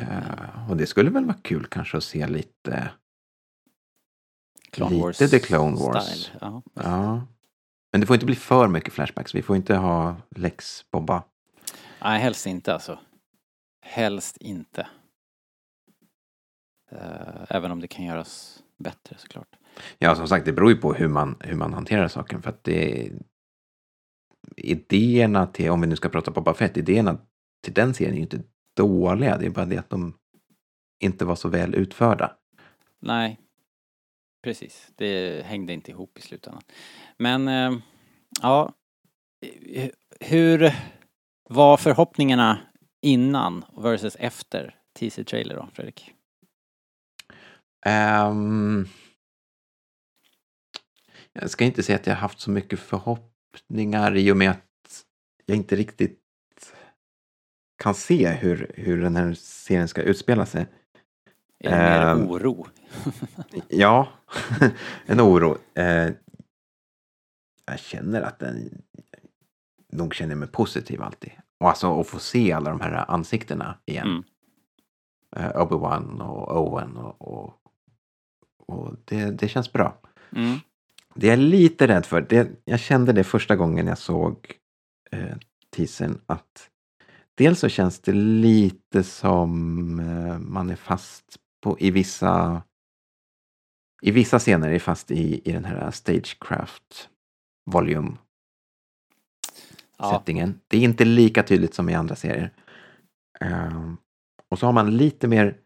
[0.01, 2.91] Eh, och det skulle väl vara kul kanske att se lite,
[4.71, 6.31] Clone lite Wars The Clone Wars.
[6.41, 6.61] Ja.
[6.73, 7.27] ja.
[7.91, 9.35] Men det får inte bli för mycket flashbacks.
[9.35, 11.23] Vi får inte ha Lex Bobba.
[12.01, 12.99] Nej, helst inte alltså.
[13.85, 14.87] Helst inte.
[16.91, 19.55] Eh, även om det kan göras bättre såklart.
[19.97, 22.41] Ja, som sagt, det beror ju på hur man, hur man hanterar saken.
[22.41, 23.11] För att det
[24.57, 27.17] idéerna till, om vi nu ska prata Boba Fett, idéerna
[27.63, 28.41] till den serien är ju inte
[28.75, 29.37] dåliga.
[29.37, 30.13] Det är bara det att de
[30.99, 32.37] inte var så väl utförda.
[32.99, 33.39] Nej.
[34.43, 34.91] precis.
[34.95, 36.63] Det hängde inte ihop i slutändan.
[37.17, 37.77] Men, eh,
[38.41, 38.73] ja.
[40.19, 40.75] Hur
[41.49, 42.59] var förhoppningarna
[43.01, 46.13] innan versus efter teaser-trailer då, Fredrik?
[47.85, 48.87] Ehm,
[51.33, 55.05] jag ska inte säga att jag haft så mycket förhoppningar i och med att
[55.45, 56.20] jag inte riktigt
[57.81, 60.67] kan se hur, hur den här serien ska utspela sig.
[61.59, 62.29] Är det mer Ehm.
[62.29, 62.67] oro?
[63.69, 64.07] Ja,
[65.05, 65.57] en oro.
[65.73, 66.09] Eh,
[67.65, 68.81] jag känner att den...
[69.93, 71.31] Nog känner mig positiv alltid.
[71.59, 74.07] Och alltså att få se alla de här ansiktena igen.
[74.07, 74.23] Mm.
[75.35, 77.53] Eh, Obi-Wan och Owen och, och,
[78.67, 80.01] och det, det känns bra.
[80.35, 80.57] Mm.
[81.15, 84.53] Det jag är lite rädd för, det, jag kände det första gången jag såg
[85.11, 85.37] eh,
[85.75, 86.70] teasern att
[87.41, 92.63] dels så känns det lite som eh, man är fast på, i vissa
[94.01, 97.09] i vissa scener är fast i, i den här Stagecraft
[97.71, 98.17] volume
[99.97, 100.59] Ja, settingen.
[100.67, 102.53] Det är inte lika tydligt som i andra serier.
[103.39, 103.97] Ehm,
[104.49, 105.57] och så har man lite mer,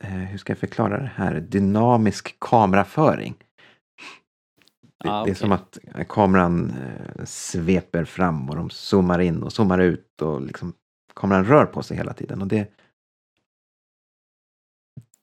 [0.00, 3.34] eh, hur ska jag förklara det här, dynamisk kameraföring.
[5.02, 9.42] Det, Ah, det är som att eh, kameran eh, sveper fram och de zoomar in
[9.42, 10.74] och zoomar ut och liksom
[11.14, 12.42] kameran rör på sig hela tiden.
[12.42, 12.70] Och det,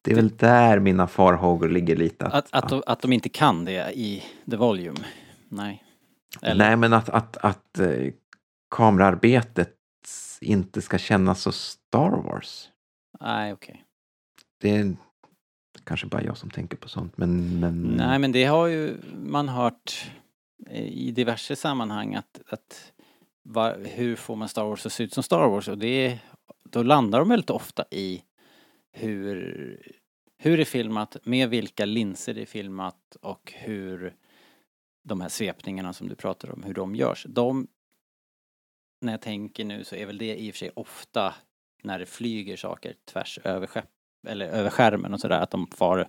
[0.01, 2.25] det är väl där mina farhågor ligger lite.
[2.25, 4.99] att, att, de, att de inte kan det i The Volume?
[5.49, 5.83] Nej.
[6.41, 6.65] Eller?
[6.65, 8.13] Nej, men att, att, att eh,
[8.75, 9.75] kamerarbetet
[10.41, 12.69] inte ska kännas så Star Wars.
[13.19, 13.83] Nej, okej.
[14.61, 14.95] Det är
[15.83, 17.59] kanske bara jag som tänker på sånt, men...
[17.59, 20.11] men Nej, men det har ju man hört
[20.67, 22.93] eh, i diverse sammanhang att, att
[23.43, 25.67] va, hur får man Star Wars att se ut som Star Wars?
[25.67, 26.19] Och det,
[26.63, 28.23] då landar de väldigt ofta i
[28.91, 29.93] hur,
[30.37, 34.15] hur det är filmat, med vilka linser det är filmat och hur
[35.03, 37.25] de här svepningarna som du pratar om, hur de görs.
[37.29, 37.67] De,
[39.01, 41.35] när jag tänker nu så är väl det i och för sig ofta
[41.83, 43.89] när det flyger saker tvärs över, skepp,
[44.27, 46.07] eller över skärmen och sådär, att de far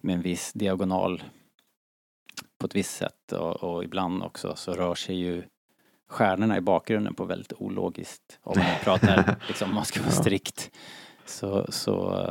[0.00, 1.22] med en viss diagonal
[2.58, 5.42] på ett visst sätt och, och ibland också så rör sig ju
[6.08, 10.70] stjärnorna i bakgrunden på väldigt ologiskt om man pratar liksom om man ska vara strikt.
[11.24, 12.24] Så, så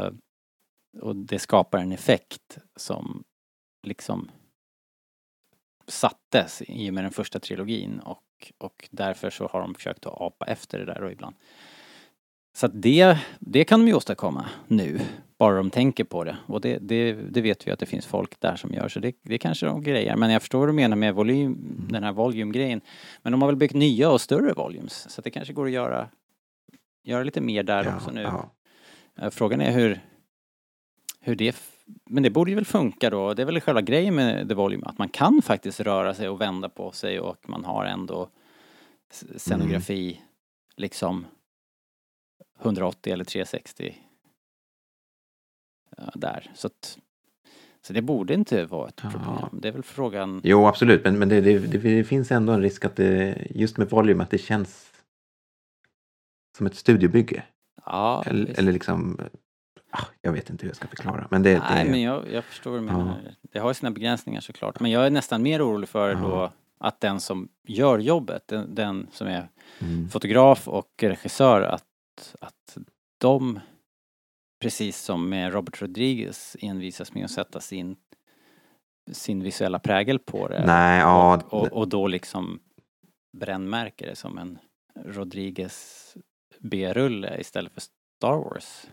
[1.02, 3.24] och det skapar en effekt som
[3.84, 4.32] liksom
[5.88, 10.22] sattes i och med den första trilogin och, och därför så har de försökt att
[10.22, 11.36] apa efter det där och ibland.
[12.56, 15.00] Så att det, det kan de ju åstadkomma nu,
[15.38, 16.38] bara de tänker på det.
[16.46, 19.16] Och det, det, det vet vi att det finns folk där som gör, så det,
[19.22, 20.16] det kanske de grejer.
[20.16, 21.58] Men jag förstår vad du menar med volym,
[21.90, 22.82] den här volymgrejen.
[23.22, 26.10] Men de har väl byggt nya och större volumes, så det kanske går att göra,
[27.04, 28.22] göra lite mer där ja, också nu.
[28.22, 28.52] ja.
[29.22, 30.00] Eh, Frågan är hur,
[31.20, 31.56] hur det,
[32.10, 33.34] men det borde ju väl funka då.
[33.34, 36.42] Det är väl själva grejen med The Volume, att man kan faktiskt röra sig och
[36.42, 38.30] vända på sig och man har ändå
[39.38, 40.22] scenografi
[40.78, 41.26] liksom
[42.62, 43.96] 180 eller 360
[45.98, 46.52] ja, där.
[46.56, 46.98] Så att,
[47.82, 49.10] så det borde inte vara ett Ja.
[49.12, 49.60] problem.
[49.62, 52.62] Det är väl frågan, Jo, absolut, men, men det, det, det, det finns ändå en
[52.62, 54.94] risk att det, just med volym, att det känns
[56.58, 57.44] som ett studiobygge.
[57.86, 58.60] ja, eller, visst.
[58.60, 59.20] eller liksom,
[59.90, 61.28] ah, jag vet inte hur jag ska förklara.
[61.32, 62.98] Men det, Nej, det, men jag, jag förstår vad du Ja.
[62.98, 63.36] menar.
[63.42, 64.80] Det har sina begränsningar såklart.
[64.80, 66.20] Men jag är nästan mer orolig för Ja.
[66.20, 69.50] då att den som gör jobbet, den, den som är
[69.80, 71.86] mm, fotograf och regissör, att,
[72.42, 72.78] att
[73.18, 73.60] de,
[74.62, 77.96] precis som med Robert Rodriguez, envisas med att sätta sin,
[79.12, 80.66] sin visuella prägel på det.
[80.66, 82.60] nej, ja, och, och, och då liksom
[83.38, 84.58] brännmärker det som en
[85.06, 86.18] Rodriguez
[86.60, 88.86] B-rulle istället för Star Wars.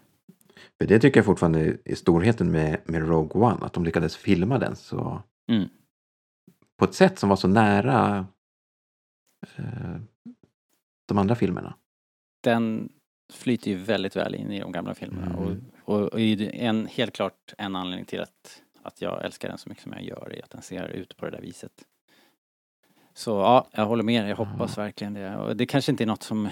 [0.79, 4.59] för det tycker jag fortfarande är storheten med, med Rogue One, att de lyckades filma
[4.59, 5.69] den så Mm.
[6.79, 8.27] på ett sätt som var så nära
[9.57, 9.97] eh,
[11.09, 11.75] de andra filmerna.
[12.43, 12.93] den
[13.31, 15.65] flyter ju väldigt väl in i de gamla filmerna Mm.
[15.85, 19.59] och, och, och är en, helt klart en anledning till att, att jag älskar den
[19.59, 21.73] så mycket som jag gör är att den ser ut på det där viset.
[23.15, 24.29] Så ja, jag håller med.
[24.31, 25.37] Jag hoppas verkligen det.
[25.37, 26.49] Och det kanske inte är något som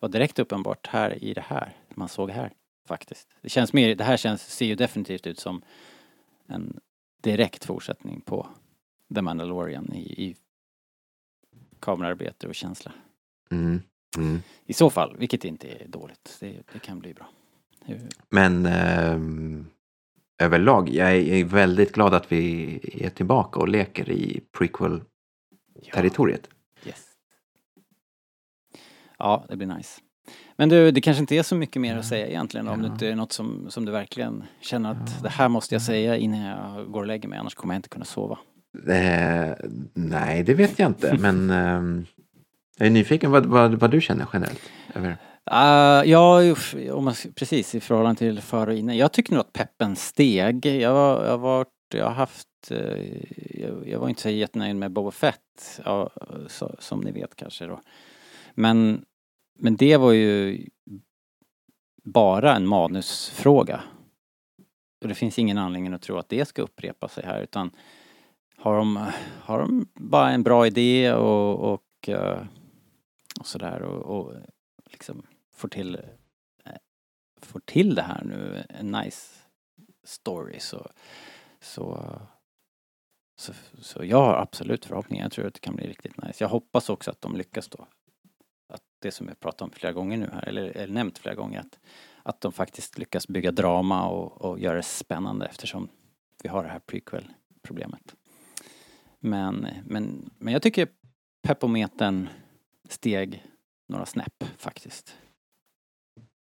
[0.00, 2.52] var direkt uppenbart här i det här man såg här
[2.86, 3.28] faktiskt.
[3.40, 5.62] Det känns mer, det här känns, ser ju definitivt ut som
[6.46, 6.80] en
[7.22, 8.46] direkt fortsättning på
[9.14, 10.36] The Mandalorian i, i
[11.80, 12.92] kamerarbete och känsla.
[13.50, 13.82] Mm,
[14.16, 14.42] mm.
[14.66, 16.36] I så fall, vilket inte är dåligt.
[16.40, 17.28] Det, det kan bli bra.
[18.28, 19.66] Men ehm,
[20.42, 26.48] överlag, jag är, jag är väldigt glad att vi är tillbaka och leker i prequel-territoriet.
[26.86, 27.04] Yes.
[29.18, 30.00] Ja, det blir nice.
[30.56, 33.08] Men du, det kanske inte är så mycket mer att säga egentligen om det inte
[33.08, 36.92] är något som, som du verkligen känner att det här måste jag säga innan jag
[36.92, 38.38] går och lägger mig annars kommer jag inte kunna sova.
[38.88, 39.54] Eh,
[39.94, 42.06] nej, det vet jag inte, men ehm,
[42.80, 44.70] jag är nyfiken vad, vad, vad du känner generellt.
[44.94, 45.10] Över.
[45.52, 46.54] Uh, ja,
[46.92, 48.96] om man, precis i förhållande till före och innan.
[48.96, 50.66] Jag tycker nog att peppen steg.
[50.66, 52.78] Jag, var, jag, var, jag har haft, eh,
[53.60, 56.10] jag, jag var inte så jättenöjd med Boba Fett, ja,
[56.48, 57.80] så, som ni vet kanske då.
[58.54, 59.04] Men,
[59.58, 60.66] men det var ju
[62.04, 63.80] bara en manusfråga.
[65.02, 67.70] Och det finns ingen anledning att tro att det ska upprepa sig här utan
[68.56, 69.06] har de,
[69.40, 72.42] har de bara en bra idé och, och, uh,
[73.40, 74.34] och sådär och, och
[74.84, 75.94] liksom får till,
[76.64, 76.72] eh,
[77.40, 79.36] får till det här nu, en nice
[80.04, 80.90] story så,
[81.60, 82.18] så,
[83.36, 85.24] så, så jag har absolut förhoppningar.
[85.24, 86.44] Jag tror att det kan bli riktigt nice.
[86.44, 87.86] Jag hoppas också att de lyckas då.
[88.68, 91.60] Att det som jag pratat om flera gånger nu här, eller, eller nämnt flera gånger,
[91.60, 91.78] att,
[92.22, 95.88] att de faktiskt lyckas bygga drama och, och göra det spännande eftersom
[96.42, 98.14] vi har det här prequel-problemet.
[99.18, 100.88] Men, men, men jag tycker
[101.42, 102.28] pepometern
[102.92, 103.44] steg
[103.88, 105.16] några snäpp faktiskt.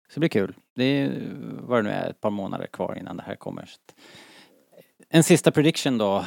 [0.08, 0.54] Så det blir kul.
[0.74, 1.30] Det är
[1.60, 3.62] vad det nu är, ett par månader kvar innan det här kommer.
[3.62, 3.94] Att-
[5.08, 6.24] En sista prediction då,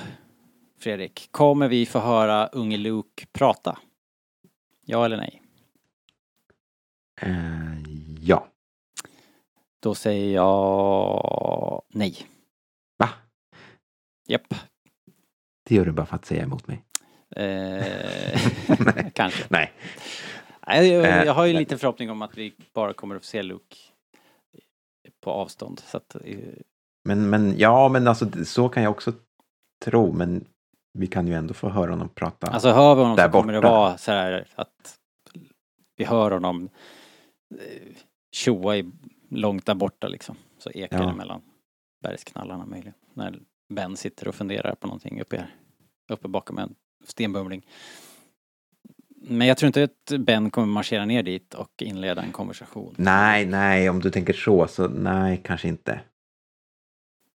[0.80, 1.28] Fredrik.
[1.32, 3.78] Kommer vi få höra unge Luke prata?
[4.86, 5.42] Ja eller nej?
[7.22, 7.82] Eh,
[8.22, 8.48] ja.
[9.80, 12.28] Då säger jag nej.
[12.98, 13.10] Va?
[14.28, 14.54] Japp.
[15.64, 16.84] Det gör du bara för att säga emot mig.
[17.36, 18.40] Eh,
[19.14, 19.44] kanske.
[19.50, 19.72] Nej.
[20.68, 23.22] Nej, jag, Eh, jag har ju en liten förhoppning om att vi bara kommer att
[23.22, 23.76] få se Luke
[25.22, 25.80] på avstånd.
[25.80, 26.38] Så att, eh,
[27.06, 29.14] Men, men ja, men alltså så kan jag också
[29.86, 30.12] tro.
[30.12, 30.46] Men
[30.94, 32.48] vi kan ju ändå få höra honom prata.
[32.48, 33.72] Alltså hör vi honom Där så kommer det borta.
[33.72, 34.98] vara så här att
[35.96, 36.70] vi hör honom
[38.32, 38.92] tjoa i,
[39.30, 40.36] långt där borta liksom.
[40.58, 41.06] Så ekar Ja.
[41.08, 41.42] det mellan
[42.04, 42.94] bergsknallarna möjligen.
[43.14, 43.40] När
[43.74, 45.56] Ben sitter och funderar på någonting uppe, här,
[46.10, 46.76] uppe bakom en
[47.10, 47.66] stenbumling.
[49.30, 52.96] Men jag tror inte att Ben kommer marschera ner dit och inleda en konversation.
[52.98, 56.02] Nej, nej, om du tänker så, så nej, kanske inte.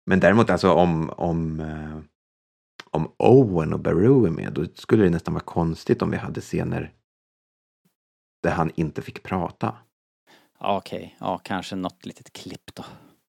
[0.05, 1.99] Men däremot alltså om, om, eh,
[2.91, 6.41] om Owen och Baru är med, då skulle det nästan vara konstigt om vi hade
[6.41, 6.91] scener
[8.43, 9.76] där han inte fick prata.
[10.59, 12.86] Okej, ja kanske något litet klipp då.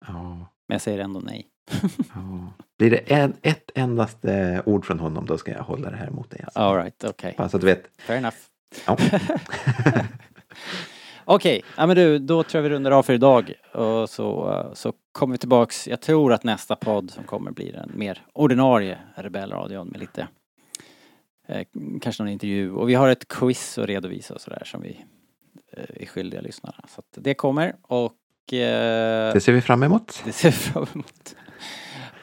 [0.07, 0.29] Ja,
[0.69, 1.49] Men jag säger ändå nej.
[2.15, 2.53] ja.
[2.79, 6.31] Blir det en, ett endaste ord från honom, då ska jag hålla det här mot
[6.31, 6.41] dig.
[6.45, 6.61] Alltså.
[6.61, 7.35] Alright, okej.
[7.39, 7.83] Bara så att du vet.
[7.99, 8.37] Fair enough.
[8.87, 8.97] Ja.
[11.25, 14.93] Okej, ja men du, då tror jag vi rundar av för idag och så, så
[15.13, 15.89] kommer vi tillbaks.
[15.89, 20.29] Jag tror att nästa podd som kommer blir en mer ordinarie Rebellradion med lite
[21.49, 21.67] eh,
[22.01, 25.05] kanske någon intervju och vi har ett quiz att redovisa och sådär som vi
[25.73, 26.85] eh, är skyldiga lyssnarna.
[26.89, 30.23] Så att det kommer och eh, Det ser vi fram emot.
[30.25, 31.37] det ser vi fram emot.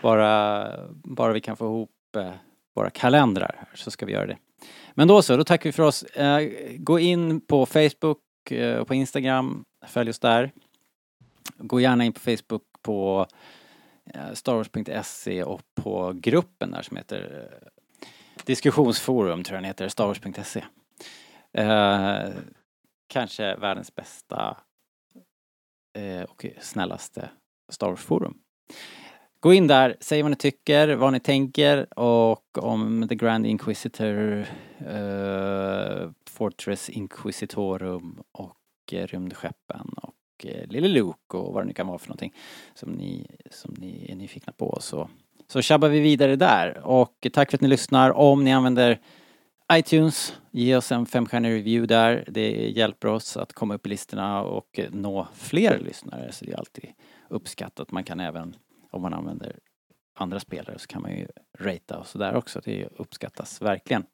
[0.01, 2.31] Bara, bara vi kan få ihop eh,
[2.75, 4.37] våra kalendrar här så ska vi göra det.
[4.93, 6.03] Men då så, då tackar vi för oss.
[6.03, 10.51] Eh, gå in på Facebook eh, och på Instagram, följ oss där.
[11.57, 13.27] Gå gärna in på Facebook på
[14.13, 17.67] eh, starwars.se och på gruppen där som heter eh,
[18.45, 20.63] Diskussionsforum tror jag den heter, starwars.se.
[21.53, 22.29] Eh,
[23.07, 24.57] kanske världens bästa
[25.97, 27.29] eh, och snällaste
[27.71, 28.37] Star Wars-forum.
[29.39, 34.45] Gå in där, säg vad ni tycker, vad ni tänker och om The Grand Inquisitor,
[34.81, 38.57] uh, Fortress Inquisitorum och
[38.91, 42.33] eh, rymdskeppen och eh, Lille Luke och vad det nu kan vara för någonting
[42.73, 45.09] som ni, som ni är nyfikna på så,
[45.47, 48.11] så tjabbar vi vidare där och tack för att ni lyssnar.
[48.11, 48.99] Om ni använder
[49.73, 52.25] iTunes, ge oss en femstjärnig review där.
[52.27, 56.57] Det hjälper oss att komma upp i listorna och nå fler lyssnare så det är
[56.57, 56.89] alltid
[57.29, 57.91] uppskattat.
[57.91, 58.55] Man kan även,
[58.91, 59.59] om man använder
[60.15, 61.27] andra spelare så kan man ju
[61.59, 62.61] ratea och sådär också.
[62.63, 64.05] Det uppskattas verkligen.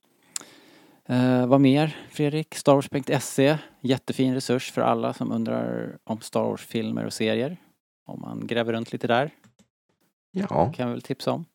[1.06, 2.56] Eh, vad mer Fredrik?
[2.56, 7.58] Starwars.se, jättefin resurs för alla som undrar om Star Wars-filmer och serier.
[8.06, 9.32] Om man gräver runt lite där
[10.32, 11.46] Ja, kan jag väl tipsa om.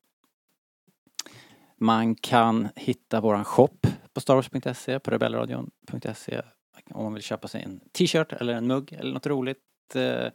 [1.76, 3.78] Man kan hitta våran shop
[4.12, 6.42] på starwars.se, på rebellradion.se
[6.90, 9.58] om man vill köpa sig en t-shirt eller en mugg eller något roligt.
[9.94, 10.32] Eh,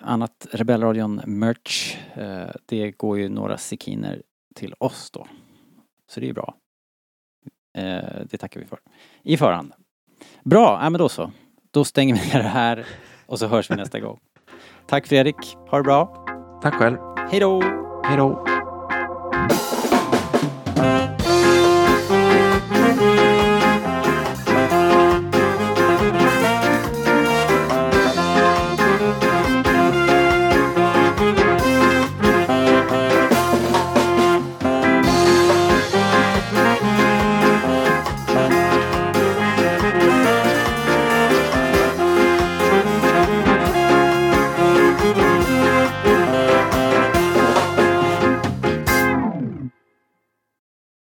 [0.00, 1.96] annat Rebellradion merch.
[2.14, 4.22] Eh, det går ju några sekiner
[4.54, 5.26] till oss då.
[6.08, 6.54] Så det är bra.
[7.78, 8.78] Eh, det tackar vi för.
[9.22, 9.72] I förhand.
[10.44, 11.32] Bra, ja, men då så.
[11.70, 12.86] Då stänger vi ner det här
[13.26, 14.18] och så hörs vi nästa gång.
[14.86, 16.26] Tack Fredrik, ha det bra.
[16.62, 16.98] tack själv.
[17.30, 17.62] Hej då!
[18.04, 18.55] Hej då.